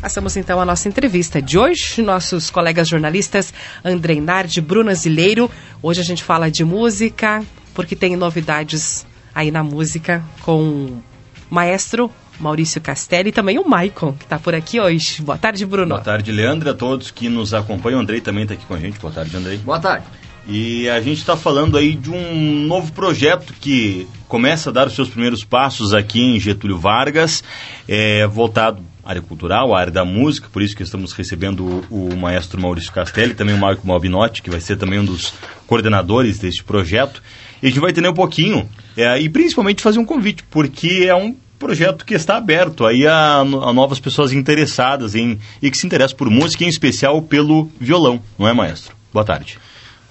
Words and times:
Passamos 0.00 0.34
então 0.36 0.58
a 0.58 0.64
nossa 0.64 0.88
entrevista 0.88 1.42
de 1.42 1.58
hoje. 1.58 2.00
Nossos 2.00 2.48
colegas 2.48 2.88
jornalistas 2.88 3.52
Andrei 3.84 4.18
Nardi, 4.18 4.60
Bruna 4.60 4.94
Zileiro. 4.94 5.50
Hoje 5.82 6.00
a 6.00 6.04
gente 6.04 6.24
fala 6.24 6.50
de 6.50 6.64
música, 6.64 7.44
porque 7.74 7.94
tem 7.94 8.16
novidades 8.16 9.06
aí 9.34 9.50
na 9.50 9.62
música 9.62 10.24
com 10.40 10.62
o 10.62 11.02
maestro 11.50 12.10
Maurício 12.38 12.80
Castelli 12.80 13.28
e 13.28 13.32
também 13.32 13.58
o 13.58 13.68
Maicon, 13.68 14.14
que 14.14 14.24
está 14.24 14.38
por 14.38 14.54
aqui 14.54 14.80
hoje. 14.80 15.20
Boa 15.20 15.36
tarde, 15.36 15.66
Bruno. 15.66 15.90
Boa 15.90 16.00
tarde, 16.00 16.32
Leandro, 16.32 16.70
a 16.70 16.74
todos 16.74 17.10
que 17.10 17.28
nos 17.28 17.52
acompanham. 17.52 17.98
O 17.98 18.02
Andrei 18.02 18.22
também 18.22 18.44
está 18.44 18.54
aqui 18.54 18.64
com 18.64 18.74
a 18.74 18.78
gente. 18.78 18.98
Boa 18.98 19.12
tarde, 19.12 19.36
Andrei. 19.36 19.58
Boa 19.58 19.78
tarde. 19.78 20.06
E 20.48 20.88
a 20.88 21.00
gente 21.02 21.18
está 21.18 21.36
falando 21.36 21.76
aí 21.76 21.94
de 21.94 22.10
um 22.10 22.66
novo 22.66 22.90
projeto 22.92 23.52
que 23.60 24.08
começa 24.26 24.70
a 24.70 24.72
dar 24.72 24.86
os 24.86 24.94
seus 24.94 25.10
primeiros 25.10 25.44
passos 25.44 25.92
aqui 25.92 26.20
em 26.20 26.40
Getúlio 26.40 26.78
Vargas, 26.78 27.44
é, 27.86 28.26
voltado 28.26 28.80
à 28.80 28.89
área 29.04 29.22
cultural, 29.22 29.74
à 29.74 29.80
área 29.80 29.92
da 29.92 30.04
música, 30.04 30.48
por 30.52 30.62
isso 30.62 30.76
que 30.76 30.82
estamos 30.82 31.12
recebendo 31.12 31.84
o, 31.90 32.08
o 32.12 32.16
maestro 32.16 32.60
Maurício 32.60 32.92
Castelli, 32.92 33.34
também 33.34 33.54
o 33.54 33.58
Marco 33.58 33.86
Malbinotti, 33.86 34.42
que 34.42 34.50
vai 34.50 34.60
ser 34.60 34.76
também 34.76 34.98
um 34.98 35.04
dos 35.04 35.32
coordenadores 35.66 36.38
deste 36.38 36.64
projeto. 36.64 37.22
E 37.62 37.66
a 37.66 37.68
gente 37.70 37.80
vai 37.80 37.90
entender 37.90 38.08
um 38.08 38.14
pouquinho, 38.14 38.68
é, 38.96 39.20
e 39.20 39.28
principalmente 39.28 39.82
fazer 39.82 39.98
um 39.98 40.04
convite, 40.04 40.42
porque 40.50 41.06
é 41.06 41.14
um 41.14 41.34
projeto 41.58 42.06
que 42.06 42.14
está 42.14 42.38
aberto 42.38 42.86
aí 42.86 43.06
a, 43.06 43.40
a, 43.40 43.72
novas 43.72 44.00
pessoas 44.00 44.32
interessadas 44.32 45.14
em 45.14 45.38
e 45.60 45.70
que 45.70 45.76
se 45.76 45.86
interessam 45.86 46.16
por 46.16 46.30
música, 46.30 46.64
em 46.64 46.68
especial 46.68 47.20
pelo 47.20 47.70
violão, 47.78 48.20
não 48.38 48.48
é, 48.48 48.52
maestro? 48.52 48.96
Boa 49.12 49.24
tarde. 49.24 49.58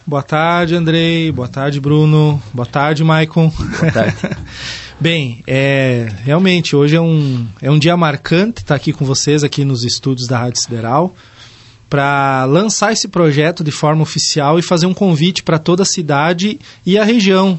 Boa 0.05 0.23
tarde, 0.23 0.75
Andrei. 0.75 1.31
Boa 1.31 1.47
tarde, 1.47 1.79
Bruno. 1.79 2.41
Boa 2.53 2.65
tarde, 2.65 3.03
Maicon. 3.03 3.49
Boa 3.49 3.91
tarde. 3.91 4.15
Bem, 5.01 5.41
é, 5.47 6.09
realmente, 6.25 6.75
hoje 6.75 6.97
é 6.97 6.99
um, 6.99 7.47
é 7.61 7.71
um 7.71 7.79
dia 7.79 7.95
marcante 7.95 8.61
estar 8.61 8.75
aqui 8.75 8.91
com 8.91 9.05
vocês, 9.05 9.45
aqui 9.45 9.63
nos 9.63 9.85
estúdios 9.85 10.27
da 10.27 10.37
Rádio 10.37 10.61
Sideral, 10.61 11.15
para 11.89 12.43
lançar 12.43 12.91
esse 12.91 13.07
projeto 13.07 13.63
de 13.63 13.71
forma 13.71 14.01
oficial 14.01 14.59
e 14.59 14.61
fazer 14.61 14.87
um 14.87 14.93
convite 14.93 15.41
para 15.41 15.57
toda 15.57 15.83
a 15.83 15.85
cidade 15.85 16.59
e 16.85 16.97
a 16.97 17.05
região, 17.05 17.57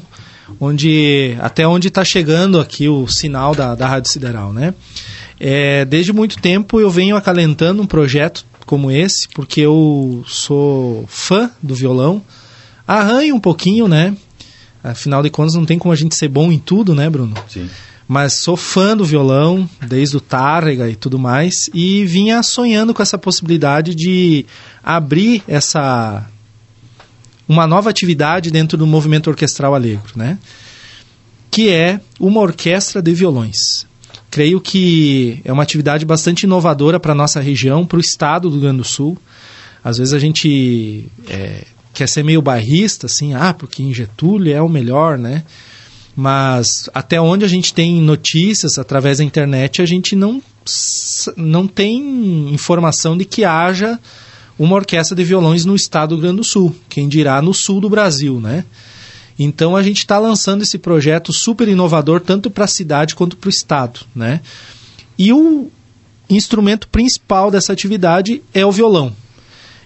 onde 0.59 1.35
até 1.39 1.65
onde 1.67 1.87
está 1.87 2.05
chegando 2.05 2.59
aqui 2.59 2.87
o 2.87 3.07
sinal 3.07 3.55
da, 3.55 3.73
da 3.73 3.87
Rádio 3.87 4.11
Sideral, 4.11 4.53
né? 4.53 4.75
É, 5.39 5.83
desde 5.83 6.13
muito 6.13 6.37
tempo 6.37 6.79
eu 6.79 6.91
venho 6.91 7.15
acalentando 7.15 7.81
um 7.81 7.87
projeto 7.87 8.45
como 8.67 8.91
esse, 8.91 9.27
porque 9.29 9.61
eu 9.61 10.23
sou 10.27 11.05
fã 11.07 11.49
do 11.59 11.73
violão, 11.73 12.21
arranho 12.87 13.33
um 13.33 13.39
pouquinho, 13.39 13.87
né? 13.87 14.15
Afinal 14.83 15.21
de 15.21 15.29
contas, 15.29 15.53
não 15.53 15.65
tem 15.65 15.77
como 15.77 15.93
a 15.93 15.95
gente 15.95 16.15
ser 16.15 16.27
bom 16.27 16.51
em 16.51 16.59
tudo, 16.59 16.95
né, 16.95 17.09
Bruno? 17.09 17.35
Sim. 17.47 17.69
Mas 18.07 18.41
sou 18.41 18.57
fã 18.57 18.97
do 18.97 19.05
violão, 19.05 19.69
desde 19.87 20.17
o 20.17 20.21
Tárrega 20.21 20.89
e 20.89 20.95
tudo 20.95 21.17
mais, 21.17 21.69
e 21.73 22.03
vinha 22.05 22.43
sonhando 22.43 22.93
com 22.93 23.01
essa 23.01 23.17
possibilidade 23.17 23.95
de 23.95 24.45
abrir 24.83 25.43
essa 25.47 26.27
uma 27.47 27.67
nova 27.67 27.89
atividade 27.89 28.49
dentro 28.49 28.77
do 28.77 28.87
movimento 28.87 29.29
orquestral 29.29 29.75
alegro, 29.75 30.13
né? 30.15 30.39
Que 31.49 31.69
é 31.69 31.99
uma 32.19 32.39
orquestra 32.39 33.01
de 33.01 33.13
violões. 33.13 33.85
Creio 34.29 34.61
que 34.61 35.41
é 35.43 35.51
uma 35.51 35.63
atividade 35.63 36.05
bastante 36.05 36.43
inovadora 36.43 36.97
para 36.97 37.11
a 37.11 37.15
nossa 37.15 37.41
região, 37.41 37.85
para 37.85 37.97
o 37.97 38.01
estado 38.01 38.49
do 38.49 38.53
Rio 38.53 38.61
Grande 38.61 38.77
do 38.77 38.83
Sul. 38.85 39.17
Às 39.83 39.97
vezes 39.97 40.13
a 40.13 40.19
gente 40.19 41.09
é, 41.27 41.65
quer 42.01 42.07
ser 42.07 42.23
meio 42.23 42.41
bairrista, 42.41 43.05
assim, 43.05 43.35
ah, 43.35 43.53
porque 43.53 43.83
em 43.83 43.93
Getúlio 43.93 44.51
é 44.51 44.59
o 44.59 44.67
melhor, 44.67 45.19
né? 45.19 45.43
Mas 46.15 46.89
até 46.95 47.21
onde 47.21 47.45
a 47.45 47.47
gente 47.47 47.75
tem 47.75 48.01
notícias 48.01 48.79
através 48.79 49.19
da 49.19 49.23
internet, 49.23 49.83
a 49.83 49.85
gente 49.85 50.15
não, 50.15 50.41
não 51.37 51.67
tem 51.67 52.51
informação 52.51 53.15
de 53.15 53.23
que 53.23 53.45
haja 53.45 53.99
uma 54.57 54.75
orquestra 54.75 55.15
de 55.15 55.23
violões 55.23 55.63
no 55.63 55.75
estado 55.75 56.09
do 56.09 56.15
Rio 56.15 56.21
Grande 56.23 56.37
do 56.37 56.43
Sul, 56.43 56.75
quem 56.89 57.07
dirá 57.07 57.39
no 57.39 57.53
sul 57.53 57.79
do 57.79 57.87
Brasil, 57.87 58.39
né? 58.39 58.65
Então 59.37 59.75
a 59.75 59.83
gente 59.83 59.99
está 59.99 60.17
lançando 60.17 60.63
esse 60.63 60.79
projeto 60.79 61.31
super 61.31 61.67
inovador 61.67 62.19
tanto 62.19 62.49
para 62.49 62.65
a 62.65 62.67
cidade 62.67 63.13
quanto 63.13 63.37
para 63.37 63.47
o 63.47 63.51
estado, 63.51 63.99
né? 64.15 64.41
E 65.19 65.31
o 65.31 65.69
instrumento 66.27 66.87
principal 66.87 67.51
dessa 67.51 67.71
atividade 67.71 68.41
é 68.55 68.65
o 68.65 68.71
violão. 68.71 69.15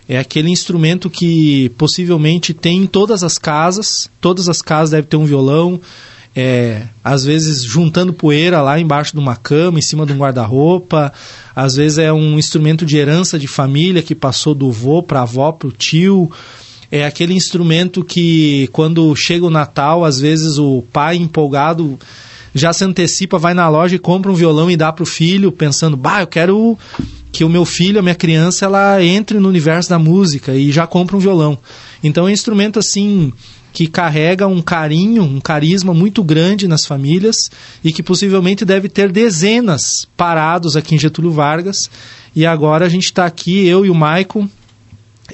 É 0.07 0.19
aquele 0.19 0.49
instrumento 0.49 1.09
que 1.09 1.69
possivelmente 1.77 2.53
tem 2.53 2.83
em 2.83 2.85
todas 2.85 3.23
as 3.23 3.37
casas, 3.37 4.09
todas 4.21 4.47
as 4.47 4.61
casas 4.61 4.91
devem 4.91 5.09
ter 5.09 5.17
um 5.17 5.25
violão, 5.25 5.81
é, 6.35 6.83
às 7.03 7.23
vezes 7.23 7.63
juntando 7.63 8.13
poeira 8.13 8.61
lá 8.61 8.79
embaixo 8.79 9.13
de 9.13 9.19
uma 9.19 9.35
cama, 9.35 9.79
em 9.79 9.81
cima 9.81 10.05
de 10.05 10.13
um 10.13 10.17
guarda-roupa, 10.17 11.11
às 11.55 11.75
vezes 11.75 11.97
é 11.97 12.11
um 12.13 12.37
instrumento 12.37 12.85
de 12.85 12.97
herança 12.97 13.39
de 13.39 13.47
família 13.47 14.03
que 14.03 14.13
passou 14.13 14.53
do 14.53 14.71
vô 14.71 15.01
para 15.01 15.21
avó 15.21 15.51
para 15.51 15.69
o 15.69 15.71
tio. 15.71 16.29
É 16.91 17.05
aquele 17.05 17.33
instrumento 17.33 18.03
que 18.03 18.69
quando 18.73 19.15
chega 19.15 19.45
o 19.45 19.49
Natal, 19.49 20.05
às 20.05 20.19
vezes 20.19 20.59
o 20.59 20.83
pai 20.93 21.15
empolgado 21.15 21.97
já 22.53 22.71
se 22.71 22.83
antecipa, 22.83 23.37
vai 23.37 23.53
na 23.53 23.67
loja 23.67 23.95
e 23.95 23.99
compra 23.99 24.31
um 24.31 24.35
violão 24.35 24.69
e 24.69 24.77
dá 24.77 24.91
para 24.91 25.03
o 25.03 25.05
filho, 25.05 25.51
pensando, 25.51 25.97
bah, 25.97 26.21
eu 26.21 26.27
quero 26.27 26.77
que 27.35 27.43
o 27.43 27.49
meu 27.49 27.65
filho, 27.65 27.99
a 27.99 28.01
minha 28.01 28.15
criança, 28.15 28.63
ela 28.63 29.03
entre 29.03 29.39
no 29.39 29.49
universo 29.49 29.89
da 29.89 29.99
música 29.99 30.55
e 30.55 30.71
já 30.71 30.87
compra 30.87 31.17
um 31.17 31.19
violão. 31.19 31.57
Então 32.01 32.23
é 32.23 32.27
um 32.27 32.33
instrumento 32.33 32.79
assim 32.79 33.33
que 33.73 33.87
carrega 33.87 34.47
um 34.47 34.61
carinho, 34.61 35.21
um 35.21 35.41
carisma 35.41 35.93
muito 35.93 36.23
grande 36.23 36.65
nas 36.65 36.85
famílias 36.85 37.35
e 37.83 37.91
que 37.91 38.01
possivelmente 38.01 38.63
deve 38.63 38.87
ter 38.87 39.11
dezenas 39.11 39.81
parados 40.15 40.77
aqui 40.77 40.95
em 40.95 40.97
Getúlio 40.97 41.29
Vargas. 41.29 41.89
E 42.33 42.45
agora 42.45 42.85
a 42.85 42.89
gente 42.89 43.07
está 43.07 43.25
aqui, 43.25 43.67
eu 43.67 43.85
e 43.85 43.89
o 43.89 43.95
Maicon, 43.95 44.47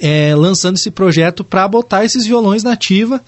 é, 0.00 0.34
lançando 0.34 0.74
esse 0.74 0.90
projeto 0.90 1.44
para 1.44 1.68
botar 1.68 2.04
esses 2.04 2.26
violões 2.26 2.64
na 2.64 2.72
ativa 2.72 3.22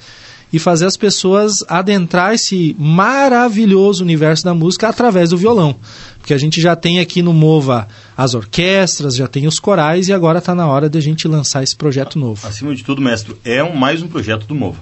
e 0.53 0.59
fazer 0.61 0.87
as 0.87 0.97
pessoas 0.97 1.53
adentrar 1.69 2.35
esse 2.35 2.75
maravilhoso 2.79 4.03
universo 4.03 4.45
da 4.45 4.55
música 4.55 4.89
através 4.89 5.31
do 5.31 5.37
violão. 5.37 5.77
Porque 6.25 6.33
a 6.33 6.39
gente 6.39 6.59
já 6.59 6.75
tem 6.75 7.01
aqui 7.01 7.21
no 7.21 7.35
Mova 7.35 7.87
as 8.17 8.35
orquestras, 8.35 9.15
já 9.15 9.29
tem 9.29 9.47
os 9.47 9.61
corais 9.61 10.09
e 10.09 10.13
agora 10.15 10.39
está 10.39 10.55
na 10.55 10.67
hora 10.67 10.89
de 10.89 10.97
a 10.97 11.01
gente 11.03 11.29
lançar 11.29 11.63
esse 11.63 11.77
projeto 11.77 12.19
novo. 12.19 12.49
Acima 12.49 12.75
de 12.75 12.83
tudo, 12.83 13.03
mestre, 13.03 13.37
é 13.45 13.63
um, 13.63 13.77
mais 13.77 14.03
um 14.03 14.09
projeto 14.09 14.47
do 14.47 14.55
Mova 14.55 14.79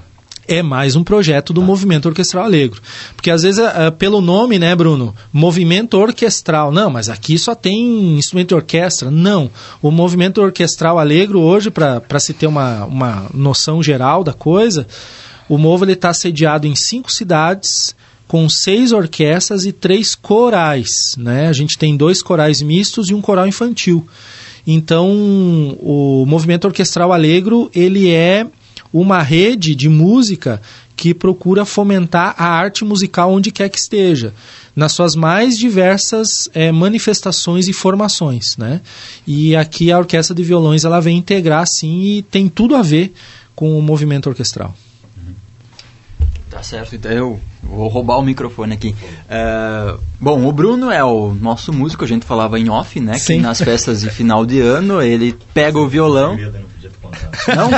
é 0.47 0.61
mais 0.61 0.97
um 0.97 1.05
projeto 1.05 1.53
do 1.53 1.61
tá. 1.61 1.67
Movimento 1.67 2.07
Orquestral 2.07 2.45
Alegro. 2.45 2.83
Porque 3.15 3.31
às 3.31 3.43
vezes, 3.43 3.61
uh, 3.61 3.93
pelo 3.97 4.21
nome, 4.21 4.59
né, 4.59 4.75
Bruno? 4.75 5.15
Movimento 5.33 5.95
Orquestral. 5.95 6.73
Não, 6.73 6.91
mas 6.91 7.09
aqui 7.09 7.39
só 7.39 7.55
tem 7.55 8.19
instrumento 8.19 8.49
de 8.49 8.55
orquestra. 8.57 9.11
Não. 9.11 9.51
O 9.81 9.91
Movimento 9.91 10.43
Orquestral 10.43 10.99
Alegro, 10.99 11.41
hoje, 11.41 11.71
para 11.71 12.21
se 12.21 12.35
ter 12.35 12.49
uma, 12.49 12.85
uma 12.85 13.27
noção 13.33 13.83
geral 13.83 14.25
da 14.25 14.33
coisa, 14.33 14.87
o 15.49 15.57
Movo 15.57 15.89
está 15.89 16.13
sediado 16.13 16.67
em 16.67 16.75
cinco 16.75 17.11
cidades 17.11 17.95
com 18.33 18.49
seis 18.49 18.93
orquestras 18.93 19.67
e 19.67 19.73
três 19.73 20.15
corais. 20.15 20.89
Né? 21.19 21.49
A 21.49 21.53
gente 21.53 21.77
tem 21.77 21.95
dois 21.95 22.23
corais 22.23 22.63
mistos 22.63 23.11
e 23.11 23.15
um 23.15 23.21
coral 23.21 23.47
infantil. 23.47 24.07
Então, 24.67 25.77
o 25.79 26.25
Movimento 26.27 26.65
Orquestral 26.65 27.13
Alegro, 27.13 27.71
ele 27.75 28.09
é 28.09 28.47
uma 28.91 29.21
rede 29.21 29.75
de 29.75 29.87
música 29.87 30.63
que 30.97 31.13
procura 31.13 31.67
fomentar 31.67 32.35
a 32.39 32.47
arte 32.47 32.87
musical 32.87 33.31
onde 33.31 33.51
quer 33.51 33.69
que 33.69 33.79
esteja, 33.79 34.33
nas 34.75 34.93
suas 34.93 35.15
mais 35.15 35.59
diversas 35.59 36.49
é, 36.55 36.73
manifestações 36.73 37.69
e 37.69 37.73
formações, 37.75 38.57
né? 38.57 38.81
E 39.27 39.55
aqui 39.55 39.93
a 39.93 39.99
orquestra 39.99 40.35
de 40.35 40.43
violões 40.43 40.87
ela 40.87 41.01
vem 41.01 41.19
integrar 41.19 41.67
sim 41.67 42.01
e 42.01 42.23
tem 42.23 42.49
tudo 42.49 42.77
a 42.77 42.81
ver 42.81 43.13
com 43.55 43.79
o 43.79 43.83
movimento 43.83 44.31
orquestral. 44.31 44.75
Tá 46.63 46.69
certo, 46.69 46.95
então 46.95 47.11
eu 47.11 47.41
vou 47.61 47.89
roubar 47.89 48.19
o 48.19 48.23
microfone 48.23 48.73
aqui. 48.73 48.95
Uh, 49.25 49.99
bom, 50.21 50.47
o 50.47 50.53
Bruno 50.53 50.93
é 50.93 51.03
o 51.03 51.35
nosso 51.35 51.73
músico, 51.73 52.05
a 52.05 52.07
gente 52.07 52.25
falava 52.25 52.57
em 52.57 52.71
off, 52.71 53.01
né? 53.01 53.15
Sim. 53.15 53.39
Que 53.39 53.43
nas 53.43 53.61
festas 53.61 54.03
de 54.03 54.11
final 54.11 54.47
de 54.47 54.61
ano 54.61 55.03
ele 55.03 55.37
pega 55.53 55.77
o 55.77 55.89
violão. 55.89 56.39
Não? 57.49 57.71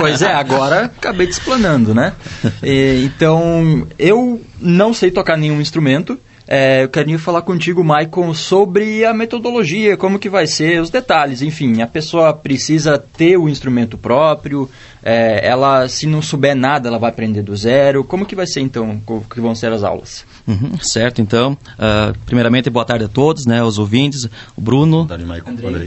pois 0.00 0.22
é, 0.22 0.32
agora 0.32 0.86
acabei 0.86 1.26
te 1.26 1.32
explanando, 1.32 1.94
né? 1.94 2.14
E, 2.62 3.04
então, 3.04 3.86
eu 3.98 4.40
não 4.58 4.94
sei 4.94 5.10
tocar 5.10 5.36
nenhum 5.36 5.60
instrumento. 5.60 6.18
É, 6.54 6.84
eu 6.84 6.88
queria 6.90 7.18
falar 7.18 7.40
contigo, 7.40 7.82
Maicon, 7.82 8.34
sobre 8.34 9.06
a 9.06 9.14
metodologia, 9.14 9.96
como 9.96 10.18
que 10.18 10.28
vai 10.28 10.46
ser, 10.46 10.82
os 10.82 10.90
detalhes. 10.90 11.40
Enfim, 11.40 11.80
a 11.80 11.86
pessoa 11.86 12.34
precisa 12.34 12.98
ter 12.98 13.38
o 13.38 13.48
instrumento 13.48 13.96
próprio, 13.96 14.68
é, 15.02 15.48
ela, 15.48 15.88
se 15.88 16.06
não 16.06 16.20
souber 16.20 16.54
nada, 16.54 16.90
ela 16.90 16.98
vai 16.98 17.08
aprender 17.08 17.40
do 17.40 17.56
zero. 17.56 18.04
Como 18.04 18.26
que 18.26 18.36
vai 18.36 18.46
ser, 18.46 18.60
então, 18.60 19.00
que 19.30 19.40
vão 19.40 19.54
ser 19.54 19.72
as 19.72 19.82
aulas? 19.82 20.26
Uhum, 20.46 20.78
certo, 20.78 21.22
então. 21.22 21.56
Uh, 21.78 22.14
primeiramente, 22.26 22.68
boa 22.68 22.84
tarde 22.84 23.06
a 23.06 23.08
todos, 23.08 23.46
né, 23.46 23.64
os 23.64 23.78
ouvintes, 23.78 24.28
o 24.54 24.60
Bruno 24.60 25.06
tarde, 25.06 25.24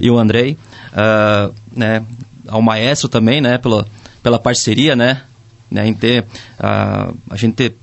e 0.01 0.09
o 0.09 0.17
Andrei. 0.17 0.57
Uh, 0.93 1.53
né, 1.71 2.03
ao 2.47 2.63
maestro 2.63 3.07
também, 3.07 3.39
né, 3.39 3.59
pela, 3.59 3.85
pela 4.23 4.39
parceria, 4.39 4.95
né, 4.95 5.21
né, 5.69 5.85
em 5.85 5.93
ter, 5.93 6.23
uh, 6.23 7.15
a 7.29 7.37
gente 7.37 7.53
ter, 7.53 7.77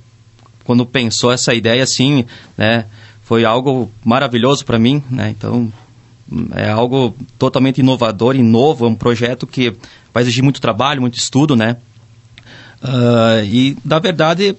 quando 0.63 0.85
pensou 0.85 1.31
essa 1.31 1.53
ideia, 1.53 1.83
assim, 1.83 2.25
né, 2.57 2.85
foi 3.23 3.45
algo 3.45 3.91
maravilhoso 4.03 4.65
para 4.65 4.79
mim, 4.79 5.03
né, 5.09 5.29
então, 5.29 5.71
É 6.55 6.69
algo 6.69 7.13
totalmente 7.37 7.79
inovador 7.79 8.35
e 8.35 8.41
novo, 8.41 8.85
é 8.85 8.89
um 8.89 8.95
projeto 8.95 9.45
que 9.45 9.75
vai 10.13 10.23
exigir 10.23 10.41
muito 10.43 10.61
trabalho, 10.61 11.01
muito 11.01 11.17
estudo, 11.17 11.55
né? 11.55 11.77
Uh, 12.81 13.43
e, 13.45 13.77
na 13.83 13.99
verdade, 13.99 14.55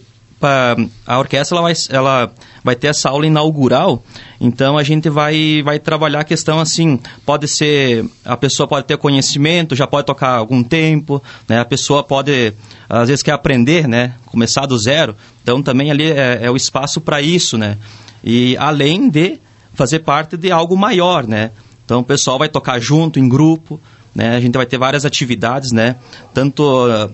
a 1.07 1.19
orquestra 1.19 1.57
ela 1.57 1.63
vai, 1.63 1.75
ela 1.91 2.33
vai 2.63 2.75
ter 2.75 2.89
essa 2.89 3.11
aula 3.11 3.27
inaugural, 3.27 4.03
então 4.41 4.79
a 4.79 4.83
gente 4.83 5.11
vai, 5.11 5.63
vai 5.63 5.79
trabalhar 5.79 6.21
a 6.21 6.25
questão 6.25 6.59
assim, 6.59 6.99
pode 7.25 7.47
ser, 7.47 8.05
a 8.25 8.37
pessoa 8.37 8.67
pode 8.67 8.87
ter 8.87 8.97
conhecimento, 8.97 9.77
já 9.77 9.87
pode 9.87 10.07
tocar 10.07 10.37
algum 10.37 10.63
tempo, 10.63 11.23
né? 11.49 11.61
a 11.61 11.65
pessoa 11.65 12.03
pode, 12.03 12.55
às 12.89 13.09
vezes 13.09 13.23
quer 13.23 13.33
aprender, 13.33 13.87
né? 13.87 14.15
começar 14.27 14.67
do 14.67 14.79
zero, 14.79 15.15
então 15.43 15.63
também 15.63 15.91
ali 15.91 16.11
é, 16.11 16.41
é 16.43 16.51
o 16.51 16.57
espaço 16.57 17.01
para 17.01 17.21
isso, 17.21 17.59
né? 17.59 17.77
e 18.23 18.57
além 18.59 19.11
de 19.11 19.39
fazer 19.75 20.01
parte 20.01 20.37
de 20.37 20.51
algo 20.51 20.77
maior, 20.77 21.27
né? 21.27 21.51
então 21.85 22.01
o 22.01 22.05
pessoal 22.05 22.39
vai 22.39 22.49
tocar 22.49 22.81
junto, 22.81 23.19
em 23.19 23.29
grupo, 23.29 23.79
né? 24.15 24.37
a 24.37 24.41
gente 24.41 24.57
vai 24.57 24.65
ter 24.65 24.79
várias 24.79 25.05
atividades, 25.05 25.71
né? 25.71 25.97
tanto 26.33 26.63
uh, 26.63 27.07
uh, 27.07 27.11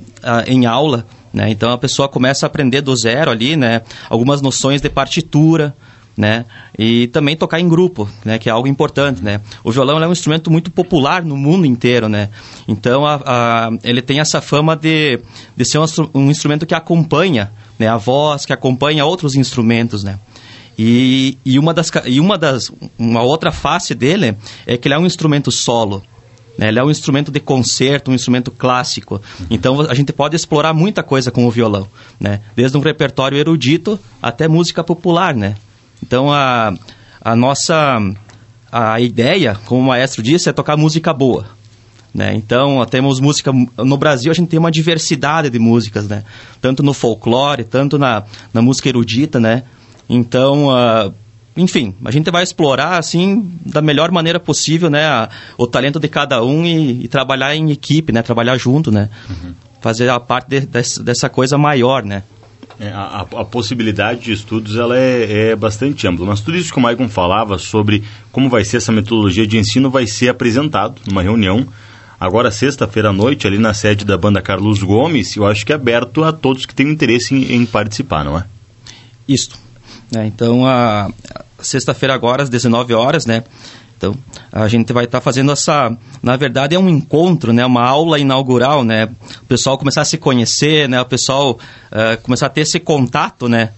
em 0.47 0.67
aula, 0.67 1.07
né? 1.33 1.51
Então 1.51 1.71
a 1.73 1.79
pessoa 1.79 2.09
começa 2.09 2.47
a 2.47 2.49
aprender 2.49 2.81
do 2.81 2.95
zero 2.97 3.31
ali, 3.31 3.57
né? 3.57 3.83
Algumas 4.09 4.43
noções 4.43 4.81
de 4.81 4.89
partitura, 4.89 5.75
né? 6.17 6.45
E 6.79 7.07
também 7.09 7.37
tocar 7.37 7.61
em 7.61 7.69
grupo, 7.69 8.09
né? 8.25 8.39
Que 8.39 8.49
é 8.49 8.53
algo 8.53 8.69
importante, 8.69 9.23
né? 9.23 9.41
O 9.65 9.71
violão 9.71 10.03
é 10.03 10.07
um 10.07 10.13
instrumento 10.13 10.51
muito 10.51 10.71
popular 10.71 11.25
no 11.25 11.37
mundo 11.37 11.65
inteiro, 11.67 12.09
né? 12.09 12.29
Então 12.69 13.07
a, 13.07 13.21
a, 13.25 13.71
ele 13.83 14.03
tem 14.03 14.21
essa 14.21 14.41
fama 14.41 14.77
de, 14.77 15.21
de 15.57 15.65
ser 15.65 15.79
um, 15.79 15.85
um, 16.15 16.31
instrumento 16.31 16.67
que 16.67 16.75
acompanha, 16.75 17.51
né? 17.79 17.89
A 17.89 17.97
voz, 17.97 18.45
que 18.45 18.53
acompanha 18.53 19.05
outros 19.05 19.35
instrumentos, 19.35 20.05
né? 20.05 20.19
E, 20.79 21.37
e, 21.45 21.59
uma 21.59 21.75
das, 21.75 21.91
e 22.07 22.21
uma 22.21 22.39
das 22.39 22.73
uma 22.99 23.23
outra 23.23 23.53
face 23.53 23.95
dele 23.95 24.37
é 24.67 24.77
que 24.77 24.89
ele 24.89 24.95
é 24.95 24.99
um 24.99 25.07
instrumento 25.07 25.51
solo? 25.51 26.03
Ele 26.59 26.79
é 26.79 26.85
um 26.85 26.91
instrumento 26.91 27.31
de 27.31 27.41
concerto, 27.41 28.11
um 28.11 28.15
instrumento 28.15 28.51
clássico. 28.51 29.21
Então 29.51 29.81
a 29.81 29.95
gente 29.95 30.13
pode 30.13 30.37
explorar 30.37 30.75
muita 30.75 31.03
coisa 31.03 31.31
com 31.31 31.47
o 31.47 31.51
violão, 31.51 31.89
né? 32.19 32.41
Desde 32.55 32.77
um 32.77 32.81
repertório 32.81 33.39
erudito 33.39 33.99
até 34.21 34.47
música 34.47 34.85
popular, 34.85 35.35
né? 35.35 35.55
Então 36.03 36.33
a, 36.33 36.75
a 37.21 37.35
nossa 37.35 37.99
a 38.71 39.01
ideia, 39.01 39.59
como 39.65 39.81
o 39.81 39.85
maestro 39.85 40.23
disse, 40.23 40.49
é 40.49 40.53
tocar 40.53 40.77
música 40.77 41.13
boa. 41.13 41.47
Né? 42.15 42.35
Então, 42.35 42.85
temos 42.87 43.21
música. 43.21 43.53
No 43.53 43.97
Brasil, 43.97 44.31
a 44.31 44.35
gente 44.35 44.49
tem 44.49 44.59
uma 44.59 44.71
diversidade 44.71 45.49
de 45.49 45.59
músicas, 45.61 46.09
né? 46.09 46.25
Tanto 46.61 46.83
no 46.83 46.93
folclore, 46.93 47.63
tanto 47.63 47.99
na, 47.99 48.25
na 48.53 48.61
música 48.61 48.89
erudita, 48.89 49.39
né? 49.39 49.63
Então, 50.09 50.69
uh, 50.69 51.15
enfim, 51.57 51.95
a 52.05 52.11
gente 52.11 52.31
vai 52.31 52.43
explorar 52.43 52.97
assim 52.97 53.51
da 53.65 53.83
melhor 53.83 54.11
maneira 54.11 54.39
possível, 54.39 54.89
né, 54.89 55.05
a, 55.07 55.29
o 55.59 55.67
talento 55.67 55.99
de 55.99 56.09
cada 56.09 56.43
um 56.45 56.65
e, 56.65 57.05
e, 57.05 57.09
trabalhar 57.09 57.55
em 57.55 57.71
equipe, 57.71 58.13
né, 58.13 58.23
trabalhar 58.23 58.57
junto, 58.57 58.91
né, 58.91 59.11
uhum. 59.29 59.53
fazer 59.81 60.09
a 60.09 60.21
parte 60.21 60.49
de, 60.49 60.61
dessa, 60.61 61.03
dessa 61.03 61.29
coisa 61.29 61.59
maior, 61.59 62.05
né. 62.05 62.23
É, 62.79 62.89
a, 62.89 63.27
a, 63.37 63.45
possibilidade 63.45 64.21
de 64.21 64.33
estudos 64.33 64.77
ela 64.77 64.97
é, 64.97 65.51
é, 65.51 65.57
bastante 65.57 66.07
ampla, 66.07 66.25
mas 66.25 66.41
tudo 66.41 66.57
isso 66.57 66.73
que 66.73 66.79
o 66.79 66.83
Maicon 66.83 67.11
falava 67.11 67.59
sobre 67.59 68.03
como 68.33 68.49
vai 68.49 68.65
ser 68.65 68.79
essa 68.79 68.91
metodologia 68.91 69.47
de 69.47 69.59
ensino 69.59 69.91
vai 69.91 70.07
ser 70.07 70.31
apresentado 70.31 70.95
numa 71.07 71.21
reunião 71.21 71.67
agora 72.19 72.51
sexta-feira 72.51 73.11
à 73.11 73.13
noite 73.13 73.47
ali 73.47 73.59
na 73.59 73.75
sede 73.75 74.03
da 74.03 74.17
banda 74.17 74.41
Carlos 74.41 74.83
Gomes. 74.83 75.37
Eu 75.37 75.47
acho 75.47 75.67
que 75.67 75.73
é 75.73 75.75
aberto 75.75 76.25
a 76.25 76.33
todos 76.33 76.65
que 76.65 76.75
têm 76.75 76.89
interesse 76.89 77.35
em, 77.35 77.55
em 77.55 77.67
participar, 77.67 78.25
não 78.25 78.39
é? 78.39 78.47
Isso 79.29 79.51
né? 80.13 80.27
Então, 80.27 80.67
a, 80.67 81.11
sexta-feira 81.63 82.15
agora, 82.15 82.43
às 82.43 82.51
19 82.51 82.95
horas, 82.95 83.27
né? 83.27 83.45
Então, 83.97 84.17
a 84.51 84.67
gente 84.67 84.95
vai 84.95 85.05
estar 85.05 85.19
tá 85.19 85.23
fazendo 85.23 85.53
essa, 85.53 85.95
na 86.23 86.35
verdade 86.35 86.75
é 86.75 86.79
um 86.79 86.89
encontro, 86.89 87.53
né, 87.53 87.67
uma 87.67 87.85
aula 87.85 88.19
inaugural, 88.19 88.83
né, 88.83 89.11
o 89.43 89.45
pessoal 89.45 89.77
começar 89.77 90.01
a 90.01 90.07
se 90.07 90.17
conhecer, 90.17 90.89
né, 90.89 90.99
o 91.03 91.05
pessoal 91.05 91.51
uh, 91.51 92.23
começar 92.23 92.47
a 92.47 92.49
ter 92.49 92.63
esse 92.63 92.81
contato, 92.81 93.47
né, 93.47 93.73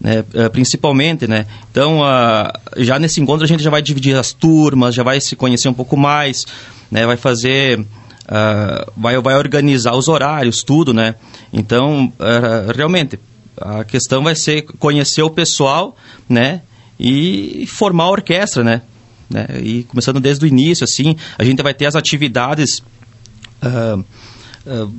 né 0.00 0.20
uh, 0.20 0.48
principalmente, 0.50 1.26
né. 1.26 1.44
Então, 1.70 2.00
uh, 2.00 2.50
já 2.78 2.98
nesse 2.98 3.20
encontro 3.20 3.44
a 3.44 3.46
gente 3.46 3.62
já 3.62 3.68
vai 3.68 3.82
dividir 3.82 4.16
as 4.16 4.32
turmas, 4.32 4.94
já 4.94 5.02
vai 5.02 5.20
se 5.20 5.36
conhecer 5.36 5.68
um 5.68 5.74
pouco 5.74 5.98
mais, 5.98 6.46
né, 6.90 7.04
vai 7.04 7.18
fazer, 7.18 7.84
vai, 8.96 9.20
vai 9.20 9.36
organizar 9.36 9.94
os 9.94 10.08
horários, 10.08 10.62
tudo, 10.62 10.94
né. 10.94 11.14
Então, 11.52 12.10
realmente, 12.74 13.18
a 13.60 13.84
questão 13.84 14.22
vai 14.22 14.34
ser 14.34 14.62
conhecer 14.62 15.22
o 15.22 15.30
pessoal, 15.30 15.96
né? 16.28 16.62
E 16.98 17.64
formar 17.68 18.04
a 18.04 18.10
orquestra, 18.10 18.64
né? 18.64 18.82
né? 19.30 19.46
E 19.62 19.84
começando 19.84 20.20
desde 20.20 20.44
o 20.44 20.48
início, 20.48 20.84
assim, 20.84 21.16
a 21.38 21.44
gente 21.44 21.62
vai 21.62 21.74
ter 21.74 21.86
as 21.86 21.94
atividades 21.94 22.82
uh, 23.62 24.04
uh, 24.66 24.92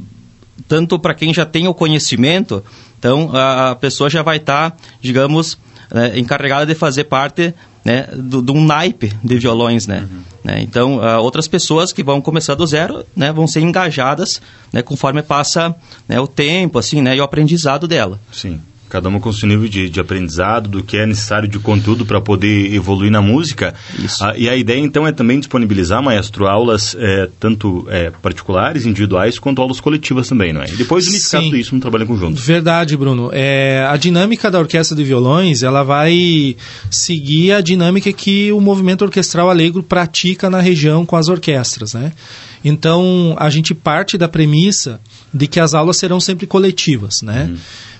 tanto 0.67 0.99
para 0.99 1.13
quem 1.13 1.33
já 1.33 1.45
tem 1.45 1.67
o 1.67 1.73
conhecimento, 1.73 2.63
então 2.97 3.31
a, 3.33 3.75
pessoa 3.75 4.09
já 4.09 4.21
vai 4.21 4.37
estar, 4.37 4.71
tá, 4.71 4.77
digamos, 5.01 5.57
né, 5.91 6.19
encarregada 6.19 6.65
de 6.65 6.75
fazer 6.75 7.05
parte 7.05 7.53
né, 7.89 8.07
de 8.15 8.51
um 8.51 8.63
naipe 8.63 9.11
de 9.23 9.39
violões, 9.39 9.87
né? 9.87 10.07
Uhum. 10.11 10.21
né? 10.43 10.61
Então, 10.61 10.97
uh, 10.97 11.19
outras 11.21 11.47
pessoas 11.47 11.91
que 11.91 12.03
vão 12.03 12.21
começar 12.21 12.53
do 12.53 12.67
zero, 12.67 13.03
né, 13.15 13.31
vão 13.31 13.47
ser 13.47 13.61
engajadas, 13.61 14.39
né, 14.71 14.83
conforme 14.83 15.23
passa 15.23 15.75
né, 16.07 16.19
o 16.19 16.27
tempo, 16.27 16.77
assim, 16.77 17.01
né, 17.01 17.15
e 17.15 17.19
o 17.19 17.23
aprendizado 17.23 17.87
dela. 17.87 18.19
Sim. 18.31 18.61
Cada 18.89 19.07
uma 19.07 19.19
com 19.19 19.31
seu 19.31 19.47
nível 19.47 19.69
de, 19.69 19.89
de 19.89 19.99
aprendizado, 19.99 20.67
do 20.67 20.83
que 20.83 20.97
é 20.97 21.05
necessário 21.05 21.47
de 21.47 21.59
conteúdo 21.59 22.05
para 22.05 22.19
poder 22.19 22.73
evoluir 22.73 23.11
na 23.11 23.21
música. 23.21 23.73
Ah, 24.19 24.33
e 24.35 24.49
a 24.49 24.55
ideia, 24.55 24.79
então, 24.79 25.05
é 25.05 25.11
também 25.11 25.39
disponibilizar, 25.39 26.01
maestro, 26.01 26.47
aulas 26.47 26.95
é, 26.99 27.29
tanto 27.39 27.85
é, 27.89 28.09
particulares, 28.09 28.85
individuais, 28.85 29.37
quanto 29.37 29.61
aulas 29.61 29.79
coletivas 29.79 30.27
também, 30.27 30.51
não 30.51 30.61
é? 30.61 30.69
E 30.69 30.75
depois 30.75 31.07
unificar 31.07 31.41
tudo 31.43 31.55
isso 31.55 31.75
no 31.75 31.81
trabalho 31.81 32.03
em 32.03 32.07
conjunto. 32.07 32.41
Verdade, 32.41 32.97
Bruno. 32.97 33.29
É, 33.31 33.85
a 33.87 33.95
dinâmica 33.95 34.49
da 34.49 34.59
Orquestra 34.59 34.97
de 34.97 35.03
Violões, 35.03 35.61
ela 35.61 35.83
vai 35.83 36.55
seguir 36.89 37.53
a 37.53 37.61
dinâmica 37.61 38.11
que 38.11 38.51
o 38.51 38.59
movimento 38.59 39.03
orquestral 39.03 39.49
alegro 39.49 39.83
pratica 39.83 40.49
na 40.49 40.59
região 40.59 41.05
com 41.05 41.15
as 41.15 41.27
orquestras, 41.27 41.93
né? 41.93 42.11
Então, 42.63 43.35
a 43.39 43.49
gente 43.49 43.73
parte 43.73 44.17
da 44.17 44.27
premissa 44.27 44.99
de 45.33 45.47
que 45.47 45.59
as 45.59 45.73
aulas 45.73 45.97
serão 45.97 46.19
sempre 46.19 46.45
coletivas, 46.45 47.21
né? 47.21 47.47
Uhum 47.49 47.57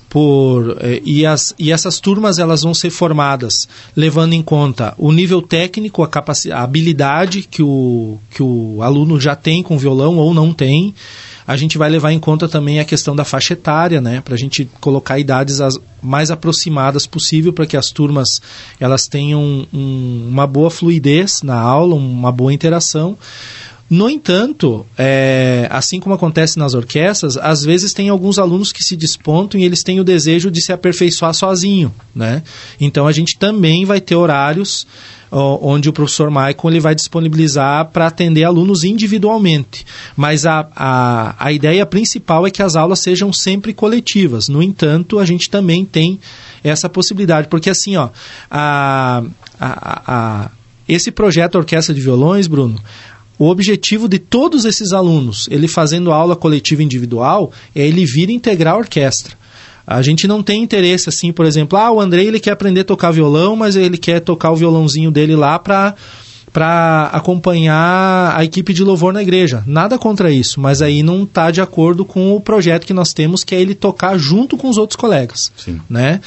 por 0.10 0.76
eh, 0.80 1.02
e, 1.06 1.26
as, 1.26 1.54
e 1.58 1.72
essas 1.72 2.00
turmas 2.00 2.40
elas 2.40 2.64
vão 2.64 2.74
ser 2.74 2.90
formadas 2.90 3.68
levando 3.96 4.34
em 4.34 4.42
conta 4.42 4.96
o 4.98 5.12
nível 5.12 5.42
técnico, 5.42 6.04
a, 6.04 6.08
capacidade, 6.08 6.60
a 6.60 6.64
habilidade 6.64 7.44
que 7.44 7.62
o, 7.62 8.18
que 8.32 8.42
o 8.42 8.82
aluno 8.82 9.20
já 9.20 9.36
tem 9.36 9.62
com 9.62 9.78
violão 9.78 10.18
ou 10.18 10.34
não 10.34 10.52
tem. 10.52 10.94
A 11.48 11.56
gente 11.56 11.80
vai 11.80 11.90
levar 11.90 12.12
em 12.12 12.20
conta 12.20 12.48
também 12.48 12.80
a 12.80 12.86
questão 12.86 13.16
da 13.16 13.26
faixa 13.26 13.54
etária, 13.54 14.00
né, 14.00 14.22
para 14.22 14.36
a 14.36 14.38
gente 14.38 14.70
colocar 14.80 15.18
idades 15.18 15.62
as 15.62 15.80
mais 16.02 16.30
aproximadas 16.30 17.08
possível 17.08 17.52
para 17.52 17.66
que 17.66 17.76
as 17.76 17.90
turmas 17.90 18.30
elas 18.80 19.08
tenham 19.08 19.68
um, 19.74 20.28
uma 20.30 20.46
boa 20.46 20.70
fluidez 20.70 21.42
na 21.42 21.60
aula, 21.60 21.96
uma 21.96 22.32
boa 22.32 22.54
interação. 22.54 23.18
No 23.90 24.10
entanto, 24.10 24.86
é, 24.98 25.68
assim 25.72 26.00
como 26.00 26.14
acontece 26.14 26.60
nas 26.60 26.76
orquestras, 26.76 27.38
às 27.38 27.64
vezes 27.64 27.92
tem 27.92 28.10
alguns 28.10 28.38
alunos 28.38 28.72
que 28.72 28.84
se 28.84 28.96
despontam 28.96 29.60
e 29.60 29.64
eles 29.64 29.82
têm 29.82 30.00
o 30.00 30.04
desejo 30.04 30.52
de 30.52 30.62
se 30.62 30.72
aperfeiçoar 30.72 31.34
sozinho, 31.34 31.92
né? 32.14 32.44
Então 32.80 33.08
a 33.08 33.12
gente 33.12 33.38
também 33.40 33.86
vai 33.86 34.00
ter 34.00 34.16
horários 34.16 34.86
onde 35.32 35.90
o 35.90 35.94
professor 35.94 36.30
Maicon 36.32 36.70
ele 36.70 36.80
vai 36.80 36.96
disponibilizar 36.96 37.90
para 37.90 38.08
atender 38.08 38.44
alunos 38.44 38.84
individualmente. 38.84 39.86
Mas 40.16 40.46
a, 40.46 40.68
a, 40.76 41.36
a 41.38 41.52
ideia 41.52 41.86
principal 41.86 42.48
é 42.48 42.52
que 42.52 42.64
as 42.64 42.76
aulas 42.76 43.00
sejam 43.00 43.32
sempre 43.32 43.74
coletivas. 43.74 44.48
No 44.48 44.62
entanto, 44.62 45.20
a 45.20 45.26
gente 45.26 45.50
também 45.50 45.86
tem 45.86 46.20
essa 46.64 46.90
possibilidade, 46.90 47.48
porque 47.48 47.70
assim, 47.70 47.96
ó, 47.96 48.10
a, 48.50 49.24
a, 49.60 50.02
a, 50.08 50.52
esse 50.88 51.12
projeto 51.12 51.56
Orquestra 51.56 51.94
de 51.94 52.02
Violões, 52.02 52.48
Bruno, 52.48 52.80
o 53.40 53.48
objetivo 53.48 54.10
de 54.10 54.20
todos 54.20 54.66
esses 54.66 54.92
alunos, 54.92 55.48
ele 55.50 55.68
fazendo 55.68 56.12
aula 56.12 56.36
coletiva 56.36 56.84
individual, 56.84 57.54
é 57.74 57.88
ele 57.88 58.06
vir 58.06 58.30
integrar 58.30 58.76
a 58.76 58.78
orquestra. 58.78 59.40
A 59.88 60.02
gente 60.02 60.28
não 60.28 60.44
tem 60.44 60.62
interesse 60.62 61.10
assim, 61.10 61.32
por 61.32 61.46
exemplo, 61.46 61.80
ah, 61.80 61.90
o 61.90 62.02
Andrei 62.02 62.28
ele 62.28 62.40
quer 62.40 62.52
aprender 62.52 62.82
a 62.82 62.84
tocar 62.84 63.12
violão, 63.12 63.56
mas 63.56 63.76
ele 63.76 63.98
quer 63.98 64.20
tocar 64.20 64.52
o 64.52 64.56
violãozinho 64.56 65.10
dele 65.10 65.36
lá 65.36 65.58
para 65.58 65.96
para 66.52 67.12
acompanhar 67.14 68.34
a 68.36 68.44
equipe 68.44 68.74
de 68.74 68.84
louvor 68.84 69.14
na 69.14 69.22
igreja. 69.22 69.64
Nada 69.68 70.00
contra 70.00 70.32
isso, 70.32 70.60
mas 70.60 70.82
aí 70.82 71.04
não 71.04 71.24
está 71.24 71.52
de 71.52 71.62
acordo 71.62 72.04
com 72.04 72.36
o 72.36 72.42
projeto 72.42 72.88
que 72.88 72.94
nós 72.94 73.14
temos, 73.14 73.44
que 73.44 73.54
é 73.54 73.62
ele 73.62 73.76
tocar 73.76 74.18
junto 74.18 74.58
com 74.58 74.68
os 74.68 74.78
outros 74.78 74.96
colegas. 74.96 75.52
Sim. 75.56 75.80
Né? 75.88 76.20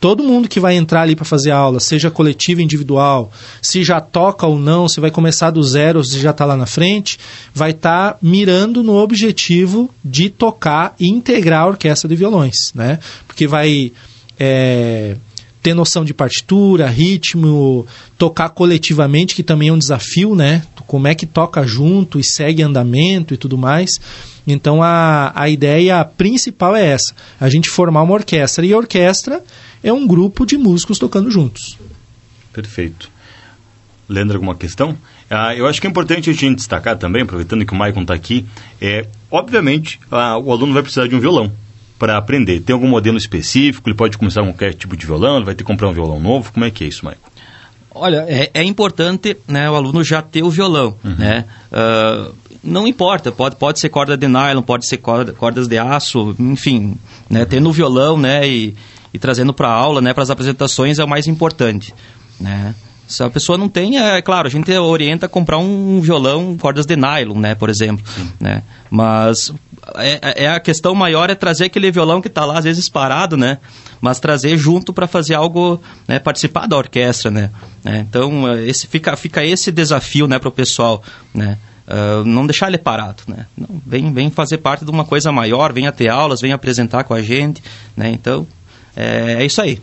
Todo 0.00 0.24
mundo 0.24 0.48
que 0.48 0.58
vai 0.58 0.74
entrar 0.76 1.02
ali 1.02 1.14
para 1.14 1.26
fazer 1.26 1.50
aula, 1.50 1.78
seja 1.78 2.10
coletivo, 2.10 2.62
individual, 2.62 3.30
se 3.60 3.84
já 3.84 4.00
toca 4.00 4.46
ou 4.46 4.58
não, 4.58 4.88
se 4.88 4.98
vai 4.98 5.10
começar 5.10 5.50
do 5.50 5.62
zero, 5.62 6.02
se 6.02 6.18
já 6.18 6.30
está 6.30 6.46
lá 6.46 6.56
na 6.56 6.66
frente, 6.66 7.18
vai 7.52 7.72
estar 7.72 8.14
tá 8.14 8.18
mirando 8.22 8.82
no 8.82 8.96
objetivo 8.96 9.90
de 10.02 10.30
tocar 10.30 10.94
e 10.98 11.06
integrar 11.06 11.62
a 11.62 11.68
orquestra 11.68 12.08
de 12.08 12.16
violões, 12.16 12.72
né? 12.74 12.98
Porque 13.26 13.46
vai 13.46 13.92
é, 14.38 15.16
ter 15.62 15.74
noção 15.74 16.02
de 16.02 16.14
partitura, 16.14 16.88
ritmo, 16.88 17.86
tocar 18.16 18.48
coletivamente, 18.48 19.34
que 19.34 19.42
também 19.42 19.68
é 19.68 19.72
um 19.72 19.78
desafio, 19.78 20.34
né? 20.34 20.62
Como 20.86 21.06
é 21.06 21.14
que 21.14 21.26
toca 21.26 21.64
junto 21.66 22.18
e 22.18 22.24
segue 22.24 22.62
andamento 22.62 23.34
e 23.34 23.36
tudo 23.36 23.58
mais. 23.58 24.00
Então 24.46 24.82
a, 24.82 25.32
a 25.34 25.48
ideia 25.48 26.02
principal 26.04 26.74
é 26.74 26.86
essa: 26.86 27.14
a 27.38 27.48
gente 27.50 27.68
formar 27.68 28.02
uma 28.02 28.14
orquestra. 28.14 28.64
E 28.64 28.72
a 28.72 28.78
orquestra 28.78 29.42
é 29.82 29.92
um 29.92 30.06
grupo 30.06 30.44
de 30.44 30.56
músicos 30.56 30.98
tocando 30.98 31.30
juntos. 31.30 31.78
Perfeito. 32.52 33.10
Leandro, 34.08 34.36
alguma 34.36 34.54
questão? 34.54 34.96
Ah, 35.30 35.54
eu 35.54 35.66
acho 35.66 35.80
que 35.80 35.86
é 35.86 35.90
importante 35.90 36.28
a 36.28 36.32
gente 36.32 36.56
destacar 36.56 36.96
também, 36.96 37.22
aproveitando 37.22 37.64
que 37.64 37.72
o 37.72 37.76
Maicon 37.76 38.02
está 38.02 38.14
aqui, 38.14 38.44
é, 38.80 39.06
obviamente, 39.30 40.00
ah, 40.10 40.36
o 40.36 40.50
aluno 40.50 40.72
vai 40.72 40.82
precisar 40.82 41.06
de 41.06 41.14
um 41.14 41.20
violão 41.20 41.52
para 41.96 42.16
aprender. 42.16 42.60
Tem 42.60 42.74
algum 42.74 42.88
modelo 42.88 43.16
específico? 43.16 43.88
Ele 43.88 43.96
pode 43.96 44.18
começar 44.18 44.40
com 44.40 44.48
qualquer 44.48 44.74
tipo 44.74 44.96
de 44.96 45.06
violão? 45.06 45.36
Ele 45.36 45.44
vai 45.44 45.54
ter 45.54 45.62
que 45.62 45.68
comprar 45.68 45.88
um 45.88 45.92
violão 45.92 46.18
novo? 46.18 46.52
Como 46.52 46.64
é 46.64 46.70
que 46.70 46.82
é 46.82 46.88
isso, 46.88 47.04
Maicon? 47.04 47.30
Olha, 47.92 48.24
é, 48.28 48.50
é, 48.54 48.64
importante 48.64 49.36
né, 49.46 49.70
o 49.70 49.74
aluno 49.74 50.02
já 50.02 50.22
ter 50.22 50.42
o 50.42 50.50
violão. 50.50 50.96
Uhum. 51.04 51.14
Né? 51.16 51.44
Uh, 51.70 52.34
não 52.62 52.86
importa, 52.86 53.30
pode, 53.30 53.56
pode 53.56 53.78
ser 53.78 53.88
corda 53.88 54.16
de 54.16 54.26
nylon, 54.26 54.62
pode 54.62 54.86
ser 54.86 54.98
corda, 54.98 55.32
cordas 55.32 55.66
de 55.66 55.78
aço, 55.78 56.34
enfim, 56.38 56.96
né, 57.28 57.44
tendo 57.44 57.68
o 57.68 57.72
violão 57.72 58.16
né, 58.16 58.46
e, 58.48 58.74
e 59.12 59.18
trazendo 59.18 59.52
para 59.52 59.68
a 59.68 59.72
aula, 59.72 60.00
né, 60.00 60.12
para 60.12 60.22
as 60.22 60.30
apresentações 60.30 60.98
é 60.98 61.04
o 61.04 61.08
mais 61.08 61.26
importante. 61.26 61.94
Né? 62.38 62.74
Se 63.10 63.24
a 63.24 63.28
pessoa 63.28 63.58
não 63.58 63.68
tem, 63.68 63.98
é 63.98 64.22
claro, 64.22 64.46
a 64.46 64.50
gente 64.50 64.70
orienta 64.70 65.26
a 65.26 65.28
comprar 65.28 65.58
um 65.58 66.00
violão 66.00 66.56
cordas 66.56 66.86
de 66.86 66.94
nylon, 66.94 67.40
né, 67.40 67.56
por 67.56 67.68
exemplo, 67.68 68.04
né? 68.38 68.62
Mas 68.88 69.52
é, 69.96 70.44
é, 70.44 70.48
a 70.48 70.60
questão 70.60 70.94
maior 70.94 71.28
é 71.28 71.34
trazer 71.34 71.64
aquele 71.64 71.90
violão 71.90 72.22
que 72.22 72.28
está 72.28 72.44
lá 72.44 72.58
às 72.58 72.64
vezes 72.64 72.88
parado, 72.88 73.36
né? 73.36 73.58
Mas 74.00 74.20
trazer 74.20 74.56
junto 74.56 74.92
para 74.92 75.08
fazer 75.08 75.34
algo, 75.34 75.80
né, 76.06 76.20
participar 76.20 76.68
da 76.68 76.76
orquestra, 76.76 77.32
né? 77.32 77.50
É, 77.84 77.98
então 77.98 78.48
esse 78.64 78.86
fica 78.86 79.16
fica 79.16 79.44
esse 79.44 79.72
desafio, 79.72 80.28
né, 80.28 80.38
para 80.38 80.48
o 80.48 80.52
pessoal, 80.52 81.02
né? 81.34 81.58
Uh, 81.88 82.24
não 82.24 82.46
deixar 82.46 82.68
ele 82.68 82.78
parado, 82.78 83.24
né? 83.26 83.46
Não, 83.58 83.82
vem, 83.84 84.12
vem 84.12 84.30
fazer 84.30 84.58
parte 84.58 84.84
de 84.84 84.90
uma 84.92 85.04
coisa 85.04 85.32
maior, 85.32 85.72
vem 85.72 85.90
ter 85.90 86.08
aulas, 86.08 86.40
vem 86.40 86.52
apresentar 86.52 87.02
com 87.02 87.12
a 87.12 87.20
gente, 87.20 87.60
né? 87.96 88.08
Então, 88.12 88.46
é, 88.96 89.42
é 89.42 89.44
isso 89.44 89.60
aí. 89.60 89.80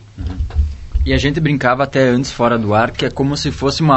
E 1.08 1.12
a 1.14 1.16
gente 1.16 1.40
brincava 1.40 1.84
até 1.84 2.06
antes, 2.10 2.30
fora 2.30 2.58
do 2.58 2.74
ar, 2.74 2.90
que 2.90 3.06
é 3.06 3.10
como 3.10 3.34
se 3.34 3.50
fosse 3.50 3.80
uma 3.80 3.96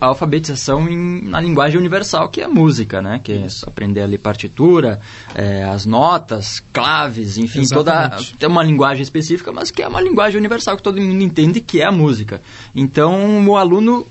alfabetização 0.00 0.88
em, 0.88 1.22
na 1.22 1.40
linguagem 1.40 1.76
universal, 1.76 2.28
que 2.28 2.40
é 2.40 2.44
a 2.44 2.48
música, 2.48 3.02
né? 3.02 3.20
Que 3.20 3.32
é 3.32 3.46
aprender 3.66 4.02
a 4.02 4.06
ler 4.06 4.18
partitura, 4.18 5.00
é, 5.34 5.64
as 5.64 5.84
notas, 5.84 6.62
claves, 6.72 7.36
enfim, 7.36 7.62
Exatamente. 7.62 8.26
toda... 8.26 8.38
Tem 8.38 8.48
uma 8.48 8.62
linguagem 8.62 9.02
específica, 9.02 9.50
mas 9.50 9.72
que 9.72 9.82
é 9.82 9.88
uma 9.88 10.00
linguagem 10.00 10.38
universal, 10.38 10.76
que 10.76 10.84
todo 10.84 11.00
mundo 11.00 11.20
entende 11.20 11.60
que 11.60 11.80
é 11.80 11.86
a 11.86 11.90
música. 11.90 12.40
Então, 12.72 13.44
o 13.48 13.56
aluno 13.56 14.06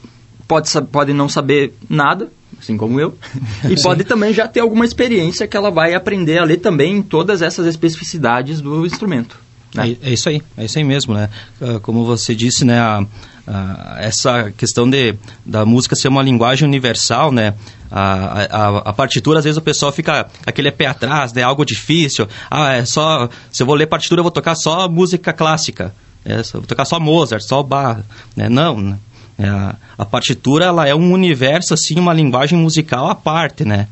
pode, 0.45 0.69
pode 0.91 1.13
não 1.13 1.29
saber 1.29 1.73
nada, 1.89 2.29
assim 2.59 2.75
como 2.75 2.99
eu, 2.99 3.17
e 3.63 3.77
Sim. 3.77 3.83
pode 3.83 4.03
também 4.03 4.33
já 4.33 4.45
ter 4.45 4.59
alguma 4.59 4.83
experiência 4.83 5.47
que 5.47 5.55
ela 5.55 5.71
vai 5.71 5.93
aprender 5.93 6.37
a 6.37 6.43
ler 6.43 6.57
também 6.57 7.01
todas 7.01 7.41
essas 7.41 7.65
especificidades 7.65 8.59
do 8.59 8.85
instrumento. 8.85 9.39
Né? 9.73 9.97
É, 10.01 10.09
é, 10.09 10.13
isso 10.13 10.29
aí, 10.29 10.41
é 10.57 10.65
isso 10.65 10.77
aí 10.77 10.83
mesmo, 10.83 11.13
né? 11.13 11.29
Ah, 11.61 11.79
como 11.81 12.05
você 12.05 12.35
disse, 12.35 12.65
né? 12.65 12.79
A, 12.79 13.05
a, 13.47 13.97
essa 13.99 14.51
questão 14.51 14.89
de, 14.89 15.15
da 15.45 15.65
música 15.65 15.95
ser 15.95 16.07
uma 16.07 16.21
linguagem 16.21 16.67
universal, 16.67 17.31
né? 17.31 17.53
A, 17.89 18.43
a, 18.43 18.77
a, 18.89 18.93
partitura, 18.93 19.39
às 19.39 19.43
vezes 19.43 19.57
o 19.57 19.61
pessoal 19.61 19.91
fica 19.91 20.27
aquele 20.45 20.71
pé 20.71 20.85
atrás, 20.85 21.33
né? 21.33 21.43
Algo 21.43 21.65
difícil. 21.65 22.27
Ah, 22.49 22.73
é 22.73 22.85
só... 22.85 23.29
Se 23.51 23.63
eu 23.63 23.67
vou 23.67 23.75
ler 23.75 23.87
partitura, 23.87 24.19
eu 24.19 24.23
vou 24.23 24.31
tocar 24.31 24.55
só 24.55 24.87
música 24.87 25.33
clássica. 25.33 25.93
É, 26.23 26.41
vou 26.53 26.61
tocar 26.61 26.85
só 26.85 26.99
Mozart, 26.99 27.43
só 27.43 27.61
Bach. 27.63 28.01
Né? 28.35 28.47
Não, 28.47 28.79
né? 28.79 28.97
É, 29.37 29.47
a, 29.47 29.75
a 29.97 30.05
partitura, 30.05 30.65
ela 30.65 30.87
é 30.87 30.93
um 30.93 31.11
universo, 31.11 31.73
assim, 31.73 31.99
uma 31.99 32.13
linguagem 32.13 32.57
musical 32.57 33.09
à 33.09 33.15
parte, 33.15 33.65
né? 33.65 33.87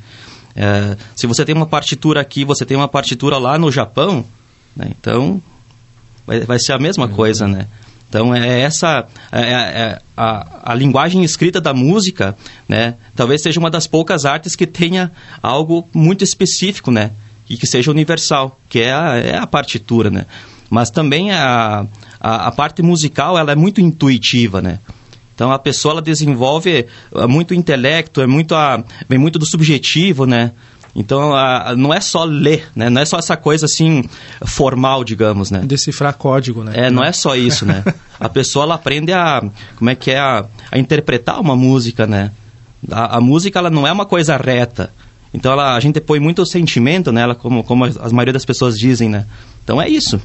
É, 0.56 0.98
se 1.16 1.26
você 1.26 1.46
tem 1.46 1.56
uma 1.56 1.66
partitura 1.66 2.22
aqui, 2.22 2.46
você 2.46 2.66
tem 2.66 2.78
uma 2.78 2.88
partitura 2.88 3.38
lá 3.38 3.58
no 3.58 3.72
Japão, 3.72 4.26
né? 4.76 4.88
Então, 4.92 5.42
vai, 6.30 6.42
vai 6.42 6.60
ser 6.60 6.74
a 6.74 6.80
mesma 6.80 7.06
uhum. 7.06 7.12
coisa, 7.12 7.48
né? 7.48 7.66
Então, 8.08 8.34
é 8.34 8.62
essa 8.62 9.06
é, 9.32 9.42
é, 9.42 9.54
é, 9.54 10.00
a, 10.16 10.72
a 10.72 10.76
linguagem 10.76 11.24
escrita 11.24 11.60
da 11.60 11.74
música, 11.74 12.36
né? 12.68 12.96
Talvez 13.16 13.42
seja 13.42 13.60
uma 13.60 13.70
das 13.70 13.88
poucas 13.88 14.26
artes 14.26 14.56
que 14.56 14.66
tenha 14.66 15.12
algo 15.42 15.88
muito 15.94 16.24
específico, 16.24 16.92
né? 16.92 17.12
E 17.48 17.58
que 17.58 17.68
seja 17.68 17.92
universal, 17.92 18.60
que 18.68 18.80
é 18.80 18.94
a, 18.94 19.16
é 19.18 19.38
a 19.38 19.48
partitura, 19.48 20.10
né? 20.10 20.26
Mas 20.70 20.92
também 20.92 21.32
a, 21.32 21.86
a, 22.20 22.48
a, 22.48 22.52
parte 22.52 22.82
musical, 22.82 23.38
ela 23.38 23.52
é 23.52 23.56
muito 23.56 23.82
intuitiva, 23.82 24.62
né? 24.62 24.80
Então, 25.34 25.52
a 25.52 25.58
pessoa, 25.58 25.94
ela 25.94 26.02
desenvolve 26.02 26.88
é, 27.16 27.28
muito 27.28 27.54
intelecto, 27.54 28.22
é 28.22 28.28
muito 28.28 28.54
a, 28.56 28.84
vem 29.08 29.20
muito 29.20 29.40
do 29.40 29.46
subjetivo, 29.46 30.26
né? 30.26 30.52
Então, 30.96 31.34
a, 31.34 31.70
a, 31.70 31.76
não 31.76 31.94
é 31.94 32.02
só 32.02 32.24
ler, 32.24 32.68
né? 32.76 32.90
Não 32.90 33.02
é 33.02 33.06
só 33.06 33.18
essa 33.18 33.38
coisa 33.38 33.66
assim 33.66 34.04
formal, 34.46 35.04
digamos, 35.04 35.52
né? 35.52 35.62
Decifrar 35.64 36.14
código, 36.14 36.64
né? 36.64 36.74
É, 36.76 36.90
não 36.90 37.04
é 37.04 37.12
só 37.12 37.36
isso, 37.36 37.66
né? 37.66 37.84
a 38.20 38.28
pessoa 38.28 38.66
ela 38.66 38.76
aprende 38.76 39.14
a 39.14 39.42
como 39.76 39.90
é 39.90 39.96
que 39.96 40.12
é 40.12 40.20
a, 40.20 40.46
a 40.72 40.80
interpretar 40.80 41.40
uma 41.40 41.56
música, 41.56 42.08
né? 42.08 42.32
A, 42.92 43.18
a, 43.18 43.22
música 43.22 43.60
ela 43.60 43.70
não 43.70 43.86
é 43.86 43.92
uma 43.92 44.06
coisa 44.06 44.36
reta. 44.38 44.92
Então 45.34 45.52
ela, 45.52 45.76
a 45.76 45.80
gente 45.80 46.02
põe 46.02 46.20
muito 46.20 46.46
sentimento 46.46 47.12
nela, 47.12 47.36
como 47.36 47.64
como 47.64 47.86
a 47.86 48.10
maioria 48.10 48.34
das 48.34 48.46
pessoas 48.46 48.78
dizem, 48.78 49.10
né? 49.10 49.26
Então 49.64 49.82
é 49.82 49.88
isso. 49.88 50.20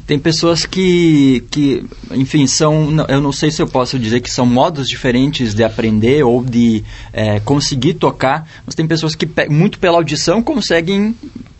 Tem 0.00 0.18
pessoas 0.18 0.64
que, 0.66 1.44
que, 1.50 1.84
enfim, 2.12 2.46
são. 2.46 2.88
Eu 3.08 3.20
não 3.20 3.32
sei 3.32 3.50
se 3.50 3.60
eu 3.60 3.66
posso 3.66 3.98
dizer 3.98 4.20
que 4.20 4.30
são 4.30 4.46
modos 4.46 4.88
diferentes 4.88 5.54
de 5.54 5.64
aprender 5.64 6.22
ou 6.24 6.44
de 6.44 6.84
é, 7.12 7.40
conseguir 7.40 7.94
tocar, 7.94 8.48
mas 8.64 8.74
tem 8.74 8.86
pessoas 8.86 9.14
que, 9.14 9.28
muito 9.48 9.78
pela 9.78 9.96
audição, 9.96 10.42
conseguem 10.42 11.14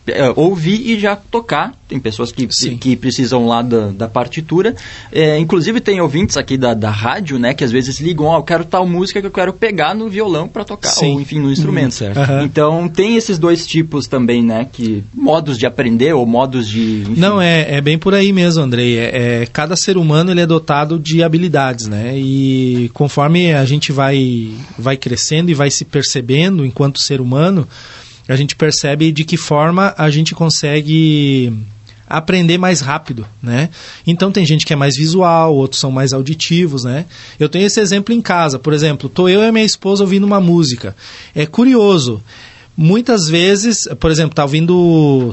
é, 0.07 0.31
ouvir 0.35 0.81
e 0.89 0.99
já 0.99 1.15
tocar. 1.15 1.73
Tem 1.87 1.99
pessoas 1.99 2.31
que, 2.31 2.47
que 2.77 2.95
precisam 2.95 3.47
lá 3.47 3.61
da, 3.61 3.87
da 3.87 4.07
partitura. 4.07 4.75
É, 5.11 5.39
inclusive 5.39 5.79
tem 5.79 5.99
ouvintes 5.99 6.37
aqui 6.37 6.55
da, 6.57 6.73
da 6.73 6.91
rádio, 6.91 7.39
né, 7.39 7.53
que 7.53 7.63
às 7.63 7.71
vezes 7.71 7.99
ligam, 7.99 8.27
ó, 8.27 8.35
oh, 8.35 8.39
eu 8.39 8.43
quero 8.43 8.63
tal 8.63 8.85
música 8.87 9.19
que 9.19 9.25
eu 9.25 9.31
quero 9.31 9.53
pegar 9.53 9.95
no 9.95 10.07
violão 10.07 10.47
para 10.47 10.63
tocar, 10.63 10.89
Sim. 10.89 11.13
ou 11.13 11.21
enfim, 11.21 11.39
no 11.39 11.51
instrumento. 11.51 12.03
Hum, 12.03 12.07
uhum. 12.07 12.43
Então 12.43 12.87
tem 12.87 13.15
esses 13.15 13.39
dois 13.39 13.65
tipos 13.65 14.07
também, 14.07 14.43
né, 14.43 14.67
que 14.71 15.03
modos 15.13 15.57
de 15.57 15.65
aprender 15.65 16.13
ou 16.13 16.25
modos 16.25 16.67
de... 16.67 17.01
Enfim. 17.01 17.15
Não, 17.17 17.41
é, 17.41 17.77
é 17.77 17.81
bem 17.81 17.97
por 17.97 18.13
aí 18.13 18.31
mesmo, 18.31 18.61
Andrei. 18.61 18.99
É, 18.99 19.41
é, 19.41 19.45
cada 19.47 19.75
ser 19.75 19.97
humano 19.97 20.31
ele 20.31 20.41
é 20.41 20.45
dotado 20.45 20.99
de 20.99 21.23
habilidades, 21.23 21.87
né, 21.87 22.13
e 22.15 22.91
conforme 22.93 23.53
a 23.53 23.65
gente 23.65 23.91
vai, 23.91 24.51
vai 24.77 24.95
crescendo 24.95 25.49
e 25.49 25.55
vai 25.55 25.71
se 25.71 25.85
percebendo 25.85 26.63
enquanto 26.63 26.99
ser 26.99 27.19
humano, 27.19 27.67
a 28.31 28.35
gente 28.35 28.55
percebe 28.55 29.11
de 29.11 29.23
que 29.23 29.35
forma 29.35 29.93
a 29.97 30.09
gente 30.09 30.35
consegue 30.35 31.51
aprender 32.07 32.57
mais 32.57 32.79
rápido, 32.79 33.25
né? 33.41 33.69
Então 34.05 34.31
tem 34.31 34.45
gente 34.45 34.65
que 34.65 34.73
é 34.73 34.75
mais 34.75 34.95
visual, 34.95 35.55
outros 35.55 35.79
são 35.79 35.91
mais 35.91 36.13
auditivos, 36.13 36.83
né? 36.83 37.05
Eu 37.39 37.49
tenho 37.49 37.65
esse 37.65 37.79
exemplo 37.79 38.13
em 38.13 38.21
casa, 38.21 38.59
por 38.59 38.71
exemplo, 38.73 39.09
tô 39.09 39.27
eu 39.27 39.41
e 39.41 39.51
minha 39.51 39.65
esposa 39.65 40.03
ouvindo 40.03 40.25
uma 40.25 40.39
música. 40.39 40.95
É 41.35 41.45
curioso. 41.45 42.21
Muitas 42.77 43.27
vezes, 43.27 43.87
por 43.99 44.09
exemplo, 44.09 44.35
tá 44.35 44.43
ouvindo 44.43 45.31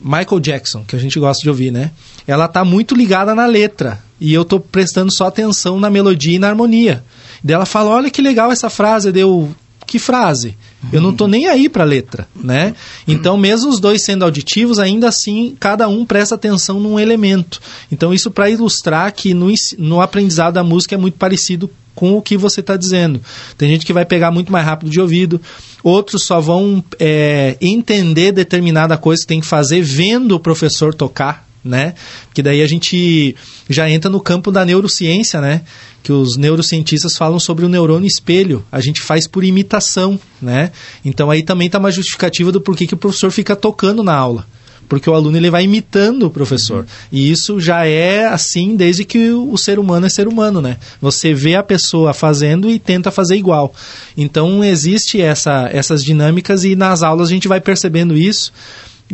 Michael 0.00 0.40
Jackson, 0.40 0.84
que 0.84 0.94
a 0.94 0.98
gente 0.98 1.18
gosta 1.18 1.42
de 1.42 1.48
ouvir, 1.48 1.70
né? 1.70 1.92
Ela 2.26 2.46
tá 2.48 2.64
muito 2.64 2.94
ligada 2.94 3.34
na 3.34 3.46
letra 3.46 4.00
e 4.20 4.34
eu 4.34 4.44
tô 4.44 4.60
prestando 4.60 5.12
só 5.12 5.26
atenção 5.26 5.80
na 5.80 5.90
melodia 5.90 6.36
e 6.36 6.38
na 6.38 6.48
harmonia. 6.48 7.04
Daí 7.42 7.54
ela 7.54 7.66
fala: 7.66 7.90
"Olha 7.90 8.10
que 8.10 8.20
legal 8.20 8.52
essa 8.52 8.68
frase". 8.68 9.10
Deu 9.10 9.54
que 9.86 9.98
frase? 9.98 10.56
Eu 10.92 11.00
não 11.00 11.10
estou 11.10 11.28
nem 11.28 11.46
aí 11.46 11.68
para 11.68 11.84
a 11.84 11.86
letra, 11.86 12.28
né? 12.34 12.74
Então, 13.06 13.36
mesmo 13.36 13.70
os 13.70 13.80
dois 13.80 14.04
sendo 14.04 14.24
auditivos, 14.24 14.78
ainda 14.78 15.08
assim, 15.08 15.56
cada 15.58 15.88
um 15.88 16.04
presta 16.04 16.34
atenção 16.34 16.80
num 16.80 16.98
elemento. 16.98 17.60
Então, 17.90 18.12
isso 18.12 18.30
para 18.30 18.50
ilustrar 18.50 19.12
que 19.12 19.34
no, 19.34 19.52
no 19.78 20.00
aprendizado 20.00 20.54
da 20.54 20.64
música 20.64 20.94
é 20.94 20.98
muito 20.98 21.16
parecido 21.16 21.70
com 21.94 22.16
o 22.16 22.22
que 22.22 22.36
você 22.36 22.60
está 22.60 22.76
dizendo. 22.76 23.20
Tem 23.56 23.68
gente 23.68 23.86
que 23.86 23.92
vai 23.92 24.04
pegar 24.04 24.30
muito 24.30 24.50
mais 24.50 24.66
rápido 24.66 24.90
de 24.90 25.00
ouvido, 25.00 25.40
outros 25.82 26.24
só 26.24 26.40
vão 26.40 26.82
é, 26.98 27.56
entender 27.60 28.32
determinada 28.32 28.96
coisa 28.96 29.22
que 29.22 29.28
tem 29.28 29.40
que 29.40 29.46
fazer 29.46 29.82
vendo 29.82 30.32
o 30.32 30.40
professor 30.40 30.92
tocar, 30.92 31.46
né? 31.64 31.94
Que 32.34 32.42
daí 32.42 32.60
a 32.62 32.66
gente 32.66 33.34
já 33.68 33.88
entra 33.88 34.10
no 34.10 34.20
campo 34.20 34.52
da 34.52 34.64
neurociência, 34.64 35.40
né? 35.40 35.62
Que 36.02 36.12
os 36.12 36.36
neurocientistas 36.36 37.16
falam 37.16 37.40
sobre 37.40 37.64
o 37.64 37.68
neurônio 37.68 38.06
espelho. 38.06 38.64
A 38.70 38.80
gente 38.80 39.00
faz 39.00 39.26
por 39.26 39.42
imitação, 39.42 40.20
né? 40.42 40.70
Então 41.04 41.30
aí 41.30 41.42
também 41.42 41.66
está 41.66 41.78
uma 41.78 41.90
justificativa 41.90 42.52
do 42.52 42.60
porquê 42.60 42.86
que 42.86 42.94
o 42.94 42.98
professor 42.98 43.30
fica 43.30 43.56
tocando 43.56 44.02
na 44.02 44.14
aula. 44.14 44.46
Porque 44.86 45.08
o 45.08 45.14
aluno 45.14 45.34
ele 45.34 45.50
vai 45.50 45.64
imitando 45.64 46.24
o 46.24 46.30
professor. 46.30 46.80
Uhum. 46.80 46.86
E 47.10 47.30
isso 47.30 47.58
já 47.58 47.86
é 47.86 48.26
assim 48.26 48.76
desde 48.76 49.02
que 49.02 49.30
o 49.30 49.56
ser 49.56 49.78
humano 49.78 50.04
é 50.04 50.10
ser 50.10 50.28
humano, 50.28 50.60
né? 50.60 50.76
Você 51.00 51.32
vê 51.32 51.54
a 51.54 51.62
pessoa 51.62 52.12
fazendo 52.12 52.70
e 52.70 52.78
tenta 52.78 53.10
fazer 53.10 53.36
igual. 53.36 53.72
Então 54.14 54.62
existe 54.62 55.18
essa, 55.22 55.70
essas 55.72 56.04
dinâmicas 56.04 56.64
e 56.64 56.76
nas 56.76 57.02
aulas 57.02 57.28
a 57.28 57.32
gente 57.32 57.48
vai 57.48 57.62
percebendo 57.62 58.14
isso 58.14 58.52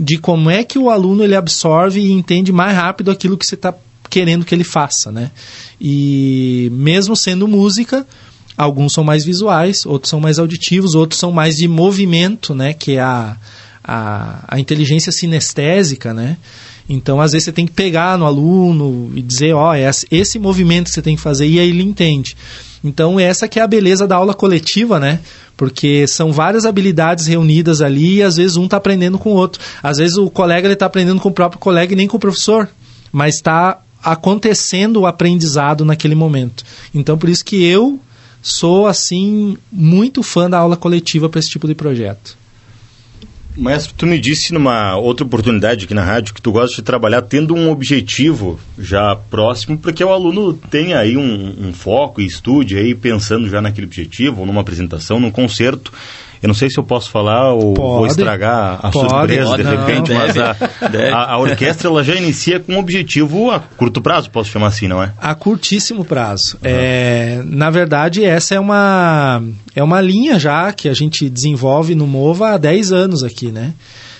de 0.01 0.17
como 0.17 0.49
é 0.49 0.65
que 0.65 0.79
o 0.79 0.89
aluno 0.89 1.23
ele 1.23 1.37
absorve 1.37 2.01
e 2.01 2.11
entende 2.11 2.51
mais 2.51 2.75
rápido 2.75 3.11
aquilo 3.11 3.37
que 3.37 3.45
você 3.45 3.55
está 3.55 3.75
querendo 4.09 4.47
que 4.47 4.55
ele 4.55 4.65
faça, 4.65 5.13
né? 5.13 5.31
E 5.79 6.71
mesmo 6.73 7.15
sendo 7.15 7.47
música, 7.47 8.07
alguns 8.57 8.95
são 8.95 9.05
mais 9.05 9.27
visuais, 9.27 9.85
outros 9.85 10.09
são 10.09 10.19
mais 10.19 10.39
auditivos, 10.39 10.95
outros 10.95 11.21
são 11.21 11.31
mais 11.31 11.57
de 11.57 11.69
movimento, 11.69 12.55
né? 12.55 12.73
Que 12.73 12.93
é 12.93 13.01
a, 13.01 13.37
a, 13.85 14.45
a 14.49 14.59
inteligência 14.59 15.13
sinestésica, 15.13 16.15
né? 16.15 16.39
Então, 16.89 17.21
às 17.21 17.33
vezes, 17.33 17.45
você 17.45 17.53
tem 17.53 17.67
que 17.67 17.73
pegar 17.73 18.19
no 18.19 18.27
aluno 18.27 19.13
e 19.15 19.23
dizer, 19.23 19.55
ó, 19.55 19.71
oh, 19.71 19.75
é 19.75 19.91
esse 20.11 20.39
movimento 20.39 20.87
que 20.87 20.93
você 20.93 21.03
tem 21.03 21.17
que 21.17 21.23
fazer, 21.23 21.47
e 21.47 21.59
aí 21.59 21.69
ele 21.69 21.83
entende. 21.83 22.37
Então, 22.83 23.21
essa 23.21 23.47
que 23.47 23.59
é 23.59 23.63
a 23.63 23.67
beleza 23.67 24.07
da 24.07 24.17
aula 24.17 24.35
coletiva, 24.35 24.99
né? 24.99 25.21
Porque 25.57 26.07
são 26.07 26.33
várias 26.33 26.65
habilidades 26.65 27.27
reunidas 27.27 27.83
ali 27.83 28.17
e 28.17 28.23
às 28.23 28.37
vezes 28.37 28.57
um 28.57 28.65
está 28.65 28.79
aprendendo 28.79 29.19
com 29.19 29.31
o 29.31 29.35
outro. 29.35 29.61
Às 29.83 29.99
vezes 29.99 30.17
o 30.17 30.31
colega 30.31 30.73
está 30.73 30.87
aprendendo 30.87 31.21
com 31.21 31.29
o 31.29 31.33
próprio 31.33 31.61
colega 31.61 31.93
e 31.93 31.97
nem 31.97 32.09
com 32.09 32.17
o 32.17 32.21
professor, 32.21 32.69
mas 33.13 33.35
está 33.35 33.79
acontecendo 34.03 35.01
o 35.01 35.07
aprendizado 35.07 35.85
naquele 35.85 36.15
momento. 36.15 36.65
Então, 36.95 37.19
por 37.19 37.29
isso 37.29 37.45
que 37.45 37.63
eu 37.63 38.01
sou, 38.43 38.87
assim, 38.87 39.59
muito 39.71 40.23
fã 40.23 40.49
da 40.49 40.59
aula 40.59 40.77
coletiva 40.77 41.29
para 41.29 41.39
esse 41.39 41.51
tipo 41.51 41.69
de 41.69 41.75
projeto. 41.75 42.40
Mestre, 43.57 43.93
tu 43.95 44.07
me 44.07 44.19
disse 44.19 44.55
numa 44.55 44.97
outra 44.97 45.27
oportunidade 45.27 45.85
aqui 45.85 45.93
na 45.93 46.05
rádio 46.05 46.33
que 46.33 46.41
tu 46.41 46.53
gosta 46.53 46.77
de 46.77 46.83
trabalhar 46.83 47.23
tendo 47.23 47.55
um 47.55 47.71
objetivo 47.71 48.59
já 48.79 49.17
próximo 49.17 49.77
para 49.77 49.93
que 49.93 50.05
o 50.05 50.13
aluno 50.13 50.55
tenha 50.55 50.99
aí 50.99 51.17
um, 51.17 51.69
um 51.69 51.73
foco 51.73 52.21
e 52.21 52.27
estude 52.27 52.77
aí 52.77 52.95
pensando 52.95 53.49
já 53.49 53.61
naquele 53.61 53.87
objetivo, 53.87 54.41
ou 54.41 54.47
numa 54.47 54.61
apresentação, 54.61 55.19
num 55.19 55.31
concerto. 55.31 55.93
Eu 56.43 56.49
não 56.49 56.55
sei 56.55 56.71
se 56.71 56.79
eu 56.79 56.85
posso 56.85 57.11
falar 57.11 57.53
ou 57.53 57.75
pode, 57.75 57.89
vou 57.89 58.07
estragar 58.07 58.79
a 58.83 58.91
pode, 58.91 59.11
surpresa 59.11 59.45
pode, 59.45 59.63
de 59.63 59.69
repente, 59.69 60.11
não, 60.11 60.19
mas 60.19 60.39
a, 60.39 60.57
a, 61.13 61.33
a, 61.35 61.39
orquestra 61.39 61.89
ela 61.89 62.03
já 62.03 62.15
inicia 62.15 62.59
com 62.59 62.73
um 62.75 62.79
objetivo 62.79 63.51
a 63.51 63.61
curto 63.61 64.01
prazo, 64.01 64.31
posso 64.31 64.49
chamar 64.49 64.69
assim, 64.69 64.89
não 64.89 65.03
é? 65.03 65.13
A 65.19 65.35
curtíssimo 65.35 66.03
prazo. 66.03 66.55
Uhum. 66.55 66.61
É, 66.63 67.43
na 67.45 67.69
verdade, 67.69 68.25
essa 68.25 68.55
é 68.55 68.61
uma, 68.61 69.43
é 69.77 69.83
uma 69.83 70.01
linha 70.01 70.39
já 70.39 70.73
que 70.73 70.89
a 70.89 70.95
gente 70.95 71.29
desenvolve 71.29 71.95
no 71.95 72.07
MOVA 72.07 72.53
há 72.53 72.57
10 72.57 72.91
anos 72.91 73.23
aqui, 73.23 73.53
né? 73.53 73.75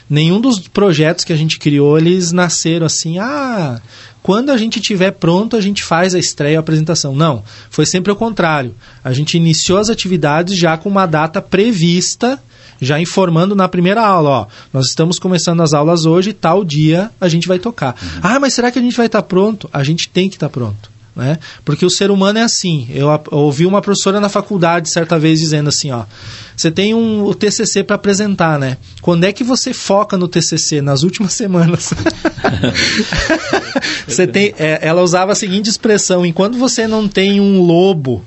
Nenhum 0.09 0.41
dos 0.41 0.59
projetos 0.59 1.25
que 1.25 1.33
a 1.33 1.37
gente 1.37 1.59
criou, 1.59 1.97
eles 1.97 2.33
nasceram 2.33 2.85
assim, 2.85 3.19
ah, 3.19 3.81
quando 4.23 4.51
a 4.51 4.57
gente 4.57 4.81
tiver 4.81 5.13
pronto, 5.13 5.57
a 5.57 5.61
gente 5.61 5.83
faz 5.83 6.15
a 6.15 6.19
estreia, 6.19 6.59
a 6.59 6.61
apresentação. 6.61 7.15
Não, 7.15 7.43
foi 7.71 7.87
sempre 7.87 8.13
o 8.13 8.17
contrário. 8.17 8.75
A 9.03 9.13
gente 9.13 9.37
iniciou 9.37 9.79
as 9.79 9.91
atividades 9.91 10.57
já 10.57 10.77
com 10.77 10.89
uma 10.89 11.07
data 11.07 11.41
prevista, 11.41 12.39
já 12.81 13.01
informando 13.01 13.55
na 13.55 13.69
primeira 13.69 14.05
aula, 14.05 14.31
ó, 14.31 14.47
nós 14.73 14.87
estamos 14.87 15.19
começando 15.19 15.63
as 15.63 15.75
aulas 15.75 16.07
hoje, 16.07 16.33
tal 16.33 16.65
dia 16.65 17.11
a 17.21 17.29
gente 17.29 17.47
vai 17.47 17.59
tocar. 17.59 17.95
Uhum. 18.01 18.21
Ah, 18.23 18.41
mas 18.41 18.55
será 18.55 18.71
que 18.71 18.79
a 18.79 18.83
gente 18.83 18.97
vai 18.97 19.07
estar 19.07 19.23
tá 19.23 19.29
pronto? 19.29 19.69
A 19.73 19.85
gente 19.85 20.09
tem 20.09 20.29
que 20.29 20.37
estar 20.37 20.49
tá 20.49 20.53
pronto. 20.53 20.91
Né? 21.15 21.39
Porque 21.65 21.85
o 21.85 21.91
ser 21.91 22.11
humano 22.11 22.39
é 22.39 22.43
assim. 22.43 22.89
Eu, 22.91 23.09
eu 23.09 23.39
ouvi 23.39 23.67
uma 23.67 23.83
professora 23.83 24.21
na 24.21 24.29
faculdade 24.29 24.89
certa 24.89 25.19
vez 25.19 25.41
dizendo 25.41 25.69
assim, 25.69 25.91
ó, 25.91 26.05
você 26.57 26.71
tem 26.71 26.95
um, 26.95 27.25
o 27.25 27.35
TCC 27.35 27.83
para 27.83 27.97
apresentar, 27.97 28.59
né? 28.59 28.77
Quando 29.01 29.25
é 29.25 29.33
que 29.33 29.43
você 29.43 29.73
foca 29.73 30.17
no 30.17 30.29
TCC? 30.29 30.81
Nas 30.81 31.03
últimas 31.03 31.33
semanas. 31.35 31.93
você 34.07 34.27
tem, 34.27 34.55
é, 34.59 34.79
ela 34.83 35.03
usava 35.03 35.33
a 35.33 35.35
seguinte 35.35 35.69
expressão: 35.69 36.25
enquanto 36.25 36.59
você 36.59 36.87
não 36.87 37.09
tem 37.09 37.41
um 37.41 37.63
lobo 37.63 38.25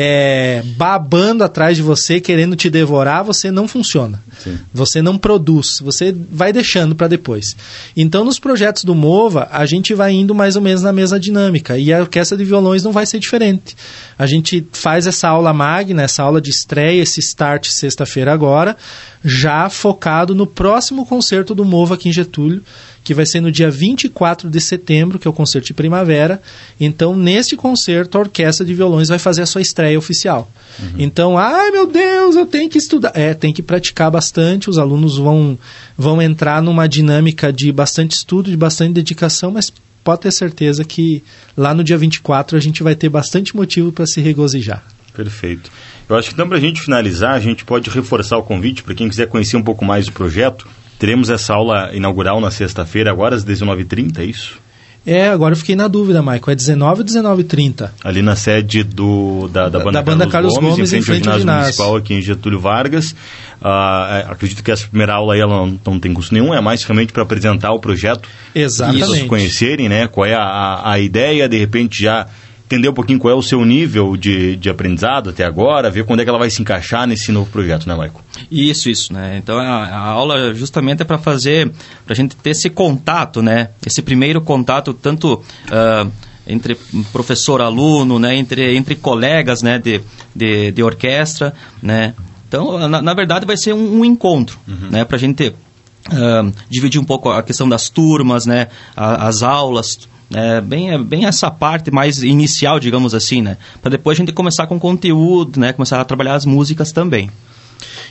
é, 0.00 0.62
babando 0.76 1.42
atrás 1.42 1.76
de 1.76 1.82
você, 1.82 2.20
querendo 2.20 2.54
te 2.54 2.70
devorar, 2.70 3.24
você 3.24 3.50
não 3.50 3.66
funciona. 3.66 4.22
Sim. 4.38 4.56
Você 4.72 5.02
não 5.02 5.18
produz, 5.18 5.80
você 5.80 6.14
vai 6.30 6.52
deixando 6.52 6.94
para 6.94 7.08
depois. 7.08 7.56
Então, 7.96 8.24
nos 8.24 8.38
projetos 8.38 8.84
do 8.84 8.94
MOVA, 8.94 9.48
a 9.50 9.66
gente 9.66 9.94
vai 9.94 10.12
indo 10.12 10.36
mais 10.36 10.54
ou 10.54 10.62
menos 10.62 10.82
na 10.82 10.92
mesma 10.92 11.18
dinâmica. 11.18 11.76
E 11.76 11.92
a 11.92 11.98
orquestra 11.98 12.38
de 12.38 12.44
violões 12.44 12.84
não 12.84 12.92
vai 12.92 13.06
ser 13.06 13.18
diferente. 13.18 13.76
A 14.16 14.24
gente 14.24 14.64
faz 14.70 15.04
essa 15.08 15.30
aula 15.30 15.52
magna, 15.52 16.04
essa 16.04 16.22
aula 16.22 16.40
de 16.40 16.50
estreia, 16.50 17.02
esse 17.02 17.18
start 17.18 17.66
sexta-feira 17.66 18.32
agora, 18.32 18.76
já 19.24 19.68
focado 19.68 20.32
no 20.32 20.46
próximo 20.46 21.04
concerto 21.06 21.56
do 21.56 21.64
MOVA 21.64 21.96
aqui 21.96 22.08
em 22.08 22.12
Getúlio 22.12 22.62
que 23.08 23.14
vai 23.14 23.24
ser 23.24 23.40
no 23.40 23.50
dia 23.50 23.70
24 23.70 24.50
de 24.50 24.60
setembro, 24.60 25.18
que 25.18 25.26
é 25.26 25.30
o 25.30 25.32
concerto 25.32 25.66
de 25.66 25.72
primavera. 25.72 26.42
Então, 26.78 27.16
neste 27.16 27.56
concerto, 27.56 28.18
a 28.18 28.20
Orquestra 28.20 28.66
de 28.66 28.74
Violões 28.74 29.08
vai 29.08 29.18
fazer 29.18 29.40
a 29.40 29.46
sua 29.46 29.62
estreia 29.62 29.87
oficial. 29.96 30.50
Uhum. 30.78 30.94
Então, 30.98 31.38
ai 31.38 31.70
meu 31.70 31.86
Deus, 31.86 32.36
eu 32.36 32.46
tenho 32.46 32.68
que 32.68 32.78
estudar. 32.78 33.12
É, 33.14 33.34
tem 33.34 33.52
que 33.52 33.62
praticar 33.62 34.10
bastante, 34.10 34.70
os 34.70 34.78
alunos 34.78 35.16
vão, 35.16 35.58
vão 35.96 36.20
entrar 36.22 36.62
numa 36.62 36.88
dinâmica 36.88 37.52
de 37.52 37.72
bastante 37.72 38.12
estudo, 38.12 38.50
de 38.50 38.56
bastante 38.56 38.92
dedicação, 38.92 39.50
mas 39.50 39.72
pode 40.04 40.22
ter 40.22 40.32
certeza 40.32 40.84
que 40.84 41.22
lá 41.56 41.74
no 41.74 41.84
dia 41.84 41.98
24 41.98 42.56
a 42.56 42.60
gente 42.60 42.82
vai 42.82 42.94
ter 42.94 43.08
bastante 43.08 43.54
motivo 43.56 43.92
para 43.92 44.06
se 44.06 44.20
regozijar. 44.20 44.82
Perfeito. 45.14 45.70
Eu 46.08 46.16
acho 46.16 46.28
que 46.28 46.34
então, 46.34 46.48
para 46.48 46.56
a 46.56 46.60
gente 46.60 46.80
finalizar, 46.80 47.34
a 47.34 47.40
gente 47.40 47.64
pode 47.64 47.90
reforçar 47.90 48.38
o 48.38 48.42
convite 48.42 48.82
para 48.82 48.94
quem 48.94 49.08
quiser 49.08 49.26
conhecer 49.26 49.56
um 49.56 49.62
pouco 49.62 49.84
mais 49.84 50.06
do 50.06 50.12
projeto. 50.12 50.66
Teremos 50.98 51.28
essa 51.28 51.52
aula 51.52 51.94
inaugural 51.94 52.40
na 52.40 52.50
sexta-feira, 52.50 53.10
agora 53.10 53.34
às 53.34 53.44
19h30, 53.44 54.18
é 54.18 54.24
isso? 54.24 54.58
É, 55.06 55.28
agora 55.28 55.54
eu 55.54 55.56
fiquei 55.56 55.74
na 55.74 55.88
dúvida, 55.88 56.20
Michael. 56.20 56.42
É 56.48 56.54
19 56.54 57.00
ou 57.00 57.06
19h30? 57.06 57.90
Ali 58.04 58.20
na 58.20 58.36
sede 58.36 58.84
do, 58.84 59.48
da, 59.48 59.68
da, 59.68 59.78
banda, 59.78 59.92
da 59.92 60.02
banda 60.02 60.26
Carlos, 60.26 60.52
Carlos 60.52 60.54
Gomes, 60.54 60.70
Gomes, 60.72 60.92
em 60.92 61.02
frente, 61.02 61.20
em 61.20 61.22
frente 61.22 61.28
ao 61.28 61.38
ginásio, 61.38 61.62
municipal 61.62 61.96
aqui 61.96 62.14
em 62.14 62.20
Getúlio 62.20 62.60
Vargas. 62.60 63.12
Uh, 63.60 64.30
acredito 64.30 64.62
que 64.62 64.70
essa 64.70 64.86
primeira 64.86 65.14
aula 65.14 65.34
aí 65.34 65.40
ela 65.40 65.66
não, 65.66 65.80
não 65.84 65.98
tem 65.98 66.12
custo 66.12 66.34
nenhum, 66.34 66.52
é 66.52 66.60
mais 66.60 66.84
realmente 66.84 67.12
para 67.12 67.22
apresentar 67.22 67.72
o 67.72 67.80
projeto. 67.80 68.28
Exatamente. 68.54 69.00
Para 69.00 69.10
pessoas 69.10 69.28
conhecerem, 69.28 69.88
né? 69.88 70.06
Qual 70.06 70.26
é 70.26 70.34
a, 70.34 70.92
a 70.92 70.98
ideia, 70.98 71.48
de 71.48 71.58
repente 71.58 72.02
já 72.02 72.26
entender 72.68 72.90
um 72.90 72.92
pouquinho 72.92 73.18
qual 73.18 73.32
é 73.32 73.36
o 73.36 73.42
seu 73.42 73.64
nível 73.64 74.14
de, 74.14 74.54
de 74.56 74.68
aprendizado 74.68 75.30
até 75.30 75.42
agora, 75.42 75.90
ver 75.90 76.04
quando 76.04 76.20
é 76.20 76.24
que 76.24 76.28
ela 76.28 76.38
vai 76.38 76.50
se 76.50 76.60
encaixar 76.60 77.06
nesse 77.06 77.32
novo 77.32 77.50
projeto, 77.50 77.88
né, 77.88 77.94
Maico? 77.94 78.22
Isso, 78.50 78.90
isso, 78.90 79.12
né? 79.12 79.38
Então 79.38 79.58
a, 79.58 79.86
a 79.86 79.98
aula 79.98 80.52
justamente 80.54 81.00
é 81.00 81.04
para 81.04 81.16
fazer, 81.16 81.72
para 82.04 82.12
a 82.12 82.14
gente 82.14 82.36
ter 82.36 82.50
esse 82.50 82.68
contato, 82.68 83.40
né? 83.40 83.70
Esse 83.84 84.02
primeiro 84.02 84.42
contato, 84.42 84.92
tanto 84.92 85.34
uh, 85.34 86.10
entre 86.46 86.74
professor 87.10 87.62
aluno, 87.62 88.18
né? 88.18 88.36
Entre, 88.36 88.76
entre 88.76 88.94
colegas, 88.94 89.62
né? 89.62 89.78
De, 89.78 90.02
de, 90.36 90.70
de 90.70 90.82
orquestra, 90.82 91.54
né? 91.82 92.14
Então, 92.46 92.86
na, 92.86 93.00
na 93.00 93.14
verdade, 93.14 93.46
vai 93.46 93.56
ser 93.56 93.72
um, 93.72 94.00
um 94.00 94.04
encontro, 94.04 94.58
uhum. 94.68 94.90
né? 94.90 95.04
Para 95.06 95.16
a 95.16 95.20
gente 95.20 95.48
uh, 95.48 96.52
dividir 96.68 97.00
um 97.00 97.04
pouco 97.04 97.30
a 97.30 97.42
questão 97.42 97.66
das 97.66 97.88
turmas, 97.88 98.44
né? 98.44 98.68
A, 98.94 99.26
as 99.26 99.42
aulas, 99.42 100.08
é 100.32 100.60
bem, 100.60 100.90
é 100.90 100.98
bem 100.98 101.24
essa 101.24 101.50
parte 101.50 101.90
mais 101.90 102.22
inicial, 102.22 102.78
digamos 102.78 103.14
assim, 103.14 103.40
né? 103.40 103.56
Para 103.80 103.92
depois 103.92 104.16
a 104.16 104.20
gente 104.20 104.32
começar 104.32 104.66
com 104.66 104.78
conteúdo, 104.78 105.58
né? 105.58 105.72
Começar 105.72 106.00
a 106.00 106.04
trabalhar 106.04 106.34
as 106.34 106.44
músicas 106.44 106.92
também. 106.92 107.30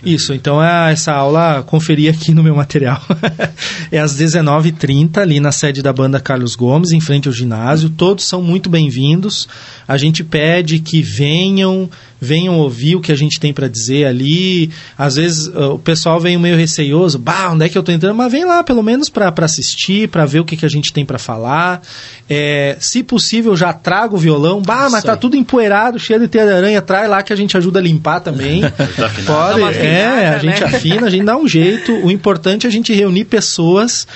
Isso, 0.03 0.33
então 0.33 0.63
é 0.63 0.93
essa 0.93 1.11
aula, 1.11 1.63
conferi 1.63 2.07
aqui 2.07 2.31
no 2.31 2.43
meu 2.43 2.55
material. 2.55 3.01
é 3.91 3.99
às 3.99 4.15
19h30, 4.15 5.17
ali 5.17 5.39
na 5.39 5.51
sede 5.51 5.81
da 5.81 5.91
banda 5.91 6.19
Carlos 6.19 6.55
Gomes, 6.55 6.91
em 6.91 6.99
frente 6.99 7.27
ao 7.27 7.33
ginásio. 7.33 7.89
Todos 7.89 8.25
são 8.25 8.41
muito 8.41 8.69
bem-vindos. 8.69 9.47
A 9.87 9.97
gente 9.97 10.23
pede 10.23 10.79
que 10.79 11.01
venham, 11.01 11.89
venham 12.19 12.57
ouvir 12.57 12.95
o 12.95 13.01
que 13.01 13.11
a 13.11 13.15
gente 13.15 13.39
tem 13.39 13.53
para 13.53 13.67
dizer 13.67 14.05
ali. 14.05 14.69
Às 14.97 15.15
vezes 15.15 15.47
uh, 15.47 15.73
o 15.73 15.79
pessoal 15.79 16.19
vem 16.19 16.37
meio 16.37 16.57
receioso, 16.57 17.17
bah, 17.17 17.51
onde 17.51 17.65
é 17.65 17.69
que 17.69 17.77
eu 17.77 17.83
tô 17.83 17.91
entrando? 17.91 18.15
Mas 18.15 18.31
vem 18.31 18.45
lá, 18.45 18.63
pelo 18.63 18.83
menos 18.83 19.09
para 19.09 19.33
assistir, 19.41 20.09
para 20.09 20.25
ver 20.25 20.39
o 20.39 20.45
que, 20.45 20.57
que 20.57 20.65
a 20.65 20.69
gente 20.69 20.91
tem 20.91 21.05
para 21.05 21.17
falar. 21.17 21.81
É, 22.29 22.75
se 22.79 23.03
possível, 23.03 23.55
já 23.55 23.71
trago 23.71 24.15
o 24.15 24.19
violão. 24.19 24.61
Bah, 24.61 24.89
mas 24.89 25.03
tá 25.03 25.15
tudo 25.15 25.37
empoeirado, 25.37 25.99
cheio 25.99 26.19
de 26.19 26.27
teia 26.27 26.45
de 26.45 26.53
aranha. 26.53 26.81
Traz 26.81 27.09
lá 27.09 27.23
que 27.23 27.31
a 27.31 27.35
gente 27.35 27.55
ajuda 27.55 27.79
a 27.79 27.81
limpar 27.81 28.19
também. 28.19 28.61
Pode, 29.25 29.77
é, 29.77 30.29
a 30.29 30.39
gente 30.39 30.61
né? 30.61 30.67
afina, 30.67 31.07
a 31.07 31.09
gente 31.09 31.25
dá 31.25 31.37
um 31.37 31.47
jeito. 31.47 31.93
O 32.05 32.11
importante 32.11 32.65
é 32.65 32.69
a 32.69 32.71
gente 32.71 32.93
reunir 32.93 33.25
pessoas 33.25 34.07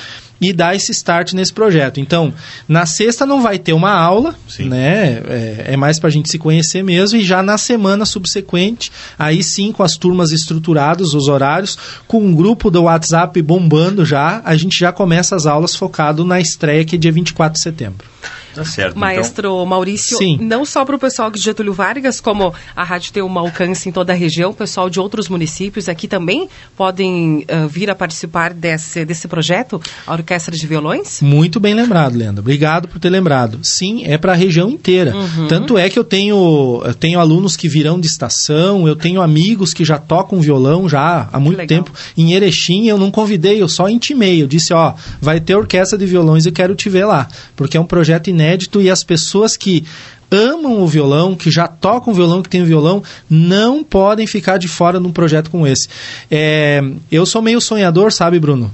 e 0.41 0.51
dar 0.51 0.75
esse 0.75 0.91
start 0.91 1.34
nesse 1.34 1.54
projeto. 1.54 1.99
Então, 1.99 2.34
na 2.67 2.88
sexta 2.88 3.25
não 3.27 3.43
vai 3.43 3.60
ter 3.60 3.73
uma 3.73 3.93
aula, 3.93 4.36
sim. 4.49 4.67
né? 4.67 5.21
É, 5.27 5.65
é 5.73 5.77
mais 5.77 5.99
para 5.99 6.10
a 6.10 6.12
gente 6.12 6.32
se 6.32 6.39
conhecer 6.39 6.84
mesmo, 6.84 7.19
e 7.19 7.23
já 7.23 7.43
na 7.43 7.60
semana 7.60 8.06
subsequente, 8.06 8.91
aí 9.19 9.43
sim, 9.43 9.71
com 9.71 9.84
as 9.84 9.95
turmas 9.95 10.32
estruturadas, 10.32 11.13
os 11.13 11.27
horários, 11.27 11.77
com 12.08 12.25
um 12.25 12.34
grupo 12.34 12.71
do 12.71 12.84
WhatsApp 12.84 13.39
bombando 13.41 14.04
já, 14.04 14.41
a 14.43 14.56
gente 14.56 14.77
já 14.80 14.91
começa 14.91 15.36
as 15.36 15.45
aulas 15.45 15.75
focado 15.75 16.25
na 16.25 16.39
estreia, 16.39 16.84
que 16.84 16.95
é 16.95 16.99
dia 16.99 17.12
24 17.12 17.54
de 17.54 17.62
setembro. 17.62 18.08
Tá 18.53 18.65
certo. 18.65 18.91
Então. 18.91 18.99
Maestro 18.99 19.49
então... 19.49 19.65
Maurício, 19.65 20.17
Sim. 20.17 20.37
não 20.41 20.65
só 20.65 20.83
para 20.85 20.95
o 20.95 20.99
pessoal 20.99 21.31
de 21.31 21.39
Getúlio 21.39 21.73
Vargas, 21.73 22.19
como 22.19 22.53
a 22.75 22.83
rádio 22.83 23.11
tem 23.13 23.23
um 23.23 23.39
alcance 23.39 23.87
em 23.87 23.91
toda 23.91 24.13
a 24.13 24.15
região, 24.15 24.51
o 24.51 24.53
pessoal 24.53 24.89
de 24.89 24.99
outros 24.99 25.29
municípios 25.29 25.87
aqui 25.87 26.07
também 26.07 26.49
podem 26.75 27.45
uh, 27.49 27.67
vir 27.67 27.89
a 27.89 27.95
participar 27.95 28.53
desse, 28.53 29.05
desse 29.05 29.27
projeto, 29.27 29.81
a 30.05 30.13
Orquestra 30.13 30.55
de 30.55 30.67
Violões? 30.67 31.21
Muito 31.21 31.59
bem 31.59 31.73
lembrado, 31.73 32.15
Leandro. 32.15 32.41
Obrigado 32.41 32.87
por 32.87 32.99
ter 32.99 33.09
lembrado. 33.09 33.59
Sim, 33.63 34.03
é 34.05 34.17
para 34.17 34.33
a 34.33 34.35
região 34.35 34.69
inteira. 34.69 35.15
Uhum. 35.15 35.47
Tanto 35.47 35.77
é 35.77 35.89
que 35.89 35.97
eu 35.97 36.03
tenho, 36.03 36.81
eu 36.85 36.93
tenho 36.93 37.19
alunos 37.19 37.55
que 37.55 37.69
virão 37.69 37.99
de 37.99 38.07
estação, 38.07 38.87
eu 38.87 38.95
tenho 38.95 39.21
amigos 39.21 39.73
que 39.73 39.85
já 39.85 39.97
tocam 39.97 40.41
violão 40.41 40.89
já 40.89 41.29
há 41.31 41.39
muito 41.39 41.65
tempo. 41.65 41.91
Em 42.17 42.33
Erechim 42.33 42.87
eu 42.87 42.97
não 42.97 43.11
convidei, 43.11 43.61
eu 43.61 43.69
só 43.69 43.87
intimei. 43.87 44.41
Eu 44.41 44.47
disse, 44.47 44.73
ó, 44.73 44.93
vai 45.21 45.39
ter 45.39 45.55
orquestra 45.55 45.97
de 45.97 46.05
violões 46.05 46.45
e 46.45 46.51
quero 46.51 46.75
te 46.75 46.89
ver 46.89 47.05
lá. 47.05 47.27
Porque 47.55 47.77
é 47.77 47.79
um 47.79 47.85
projeto 47.85 48.29
inédito 48.29 48.40
inédito 48.41 48.82
e 48.82 48.89
as 48.89 49.04
pessoas 49.04 49.56
que 49.56 49.84
amam 50.32 50.82
o 50.82 50.88
violão, 50.88 51.36
que 51.36 51.51
já 51.51 51.67
tocam 51.67 52.13
violão, 52.13 52.41
que 52.41 52.49
tem 52.49 52.63
violão, 52.63 53.04
não 53.30 53.84
podem 53.84 54.25
ficar 54.25 54.58
de 54.58 54.67
fora 54.67 54.99
de 54.99 55.06
um 55.06 55.12
projeto 55.12 55.51
como 55.51 55.67
esse. 55.67 55.88
É, 56.30 56.82
eu 57.12 57.25
sou 57.25 57.41
meio 57.41 57.60
sonhador, 57.60 58.12
sabe, 58.12 58.39
Bruno? 58.39 58.71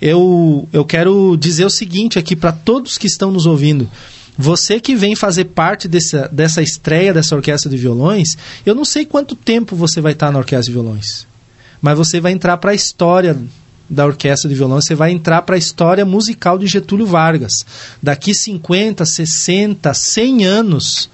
Eu, 0.00 0.68
eu 0.72 0.84
quero 0.84 1.36
dizer 1.36 1.64
o 1.64 1.70
seguinte 1.70 2.18
aqui 2.18 2.34
para 2.34 2.52
todos 2.52 2.96
que 2.98 3.06
estão 3.06 3.30
nos 3.30 3.46
ouvindo. 3.46 3.88
Você 4.38 4.80
que 4.80 4.94
vem 4.94 5.14
fazer 5.14 5.46
parte 5.46 5.86
dessa, 5.86 6.28
dessa 6.32 6.62
estreia 6.62 7.12
dessa 7.12 7.36
orquestra 7.36 7.70
de 7.70 7.76
violões, 7.76 8.36
eu 8.64 8.74
não 8.74 8.84
sei 8.84 9.04
quanto 9.04 9.36
tempo 9.36 9.76
você 9.76 10.00
vai 10.00 10.12
estar 10.12 10.32
na 10.32 10.38
orquestra 10.38 10.66
de 10.66 10.72
violões, 10.72 11.26
mas 11.80 11.98
você 11.98 12.18
vai 12.18 12.32
entrar 12.32 12.56
para 12.56 12.70
a 12.70 12.74
história 12.74 13.36
da 13.92 14.06
orquestra 14.06 14.48
de 14.48 14.54
violão, 14.54 14.80
você 14.80 14.94
vai 14.94 15.12
entrar 15.12 15.42
para 15.42 15.54
a 15.54 15.58
história 15.58 16.04
musical 16.04 16.58
de 16.58 16.66
Getúlio 16.66 17.04
Vargas. 17.04 17.52
Daqui 18.02 18.34
50, 18.34 19.04
60, 19.04 19.92
100 19.92 20.44
anos, 20.46 21.10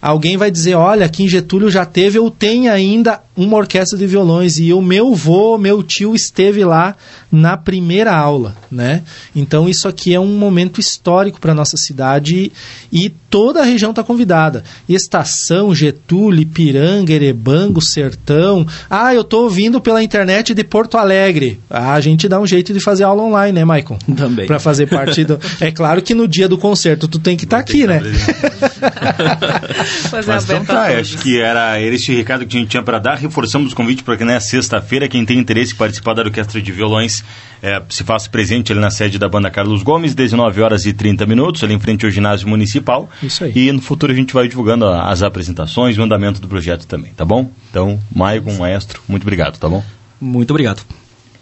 alguém 0.00 0.38
vai 0.38 0.50
dizer: 0.50 0.74
olha, 0.74 1.04
aqui 1.04 1.24
em 1.24 1.28
Getúlio 1.28 1.70
já 1.70 1.84
teve 1.84 2.18
ou 2.18 2.30
tem 2.30 2.70
ainda 2.70 3.20
uma 3.36 3.58
orquestra 3.58 3.98
de 3.98 4.06
violões 4.06 4.58
e 4.58 4.72
o 4.72 4.80
meu 4.80 5.14
vô, 5.14 5.58
meu 5.58 5.82
tio 5.82 6.14
esteve 6.14 6.64
lá 6.64 6.96
na 7.30 7.58
primeira 7.58 8.16
aula, 8.16 8.56
né? 8.70 9.02
Então 9.34 9.68
isso 9.68 9.86
aqui 9.86 10.14
é 10.14 10.20
um 10.20 10.38
momento 10.38 10.80
histórico 10.80 11.38
para 11.38 11.54
nossa 11.54 11.76
cidade 11.76 12.50
e 12.90 13.10
toda 13.36 13.60
a 13.60 13.64
região 13.64 13.90
está 13.90 14.02
convidada. 14.02 14.64
Estação, 14.88 15.74
Getúlio, 15.74 16.40
Ipiranga, 16.40 17.12
Erebango, 17.12 17.82
Sertão. 17.82 18.66
Ah, 18.88 19.14
eu 19.14 19.20
estou 19.20 19.42
ouvindo 19.42 19.78
pela 19.78 20.02
internet 20.02 20.54
de 20.54 20.64
Porto 20.64 20.96
Alegre. 20.96 21.60
Ah, 21.68 21.92
a 21.92 22.00
gente 22.00 22.26
dá 22.28 22.40
um 22.40 22.46
jeito 22.46 22.72
de 22.72 22.80
fazer 22.80 23.04
aula 23.04 23.22
online, 23.22 23.52
né, 23.52 23.62
Maicon? 23.62 23.98
Também. 24.16 24.46
Para 24.46 24.58
fazer 24.58 24.86
parte 24.86 25.22
do. 25.22 25.38
É 25.60 25.70
claro 25.70 26.00
que 26.00 26.14
no 26.14 26.26
dia 26.26 26.48
do 26.48 26.56
concerto 26.56 27.08
tu 27.08 27.18
tem 27.18 27.36
que 27.36 27.44
estar 27.44 27.58
tá 27.58 27.62
aqui, 27.62 27.86
né? 27.86 28.00
Mas 30.26 30.44
então 30.44 30.64
tá, 30.64 30.86
acho 30.98 31.18
que 31.18 31.38
era 31.38 31.78
esse 31.80 32.14
recado 32.14 32.46
que 32.46 32.56
a 32.56 32.60
gente 32.60 32.70
tinha 32.70 32.82
para 32.82 32.98
dar 32.98 33.16
reforçamos 33.16 33.72
o 33.72 33.76
convite 33.76 34.02
para 34.02 34.16
que 34.16 34.24
na 34.24 34.40
sexta-feira, 34.40 35.08
quem 35.08 35.26
tem 35.26 35.38
interesse 35.38 35.74
em 35.74 35.76
participar 35.76 36.14
da 36.14 36.22
Orquestra 36.22 36.60
de 36.60 36.72
Violões, 36.72 37.22
é, 37.62 37.82
se 37.88 38.04
faça 38.04 38.28
presente 38.28 38.72
ali 38.72 38.80
na 38.80 38.90
sede 38.90 39.18
da 39.18 39.28
banda 39.28 39.50
Carlos 39.50 39.82
Gomes, 39.82 40.14
19 40.14 40.62
horas 40.62 40.86
e 40.86 40.92
30 40.92 41.26
minutos, 41.26 41.64
ali 41.64 41.74
em 41.74 41.80
frente 41.80 42.04
ao 42.04 42.10
ginásio 42.10 42.48
municipal. 42.48 43.08
Isso 43.26 43.44
aí. 43.44 43.52
E 43.54 43.72
no 43.72 43.80
futuro 43.80 44.12
a 44.12 44.16
gente 44.16 44.32
vai 44.32 44.48
divulgando 44.48 44.86
as 44.86 45.22
apresentações 45.22 45.96
e 45.96 46.00
o 46.00 46.02
andamento 46.04 46.40
do 46.40 46.48
projeto 46.48 46.86
também, 46.86 47.12
tá 47.12 47.24
bom? 47.24 47.50
Então, 47.70 47.98
Maicon, 48.14 48.54
maestro, 48.54 49.02
muito 49.08 49.22
obrigado, 49.22 49.58
tá 49.58 49.68
bom? 49.68 49.82
Muito 50.20 50.50
obrigado. 50.50 50.82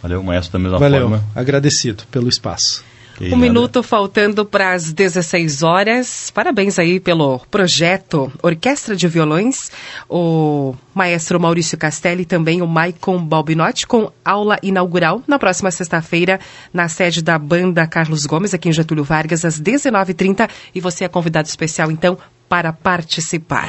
Valeu, 0.03 0.23
maestro, 0.23 0.53
da 0.53 0.59
mesma 0.59 0.79
Valeu, 0.79 1.03
forma. 1.09 1.25
agradecido 1.35 2.05
pelo 2.11 2.29
espaço. 2.29 2.85
Um 3.20 3.37
minuto 3.37 3.83
faltando 3.83 4.44
para 4.44 4.72
as 4.72 4.92
16 4.92 5.62
horas. 5.62 6.31
Parabéns 6.31 6.79
aí 6.79 6.98
pelo 6.98 7.38
projeto 7.50 8.33
Orquestra 8.42 8.96
de 8.96 9.07
Violões. 9.07 9.70
O 10.09 10.74
maestro 10.94 11.38
Maurício 11.38 11.79
Castelli 11.79 12.22
e 12.22 12.27
também 12.27 12.61
o 12.61 12.66
Maicon 12.66 13.24
Balbinotti 13.24 13.87
com 13.87 14.11
aula 14.24 14.59
inaugural 14.62 15.22
na 15.27 15.38
próxima 15.38 15.70
sexta-feira 15.70 16.40
na 16.72 16.88
sede 16.88 17.22
da 17.22 17.38
banda 17.38 17.87
Carlos 17.87 18.27
Gomes, 18.27 18.55
aqui 18.55 18.68
em 18.68 18.72
Getúlio 18.72 19.05
Vargas, 19.05 19.44
às 19.44 19.61
19h30. 19.61 20.48
E 20.74 20.81
você 20.81 21.05
é 21.05 21.09
convidado 21.09 21.48
especial, 21.48 21.90
então, 21.90 22.18
para 22.48 22.72
participar. 22.72 23.68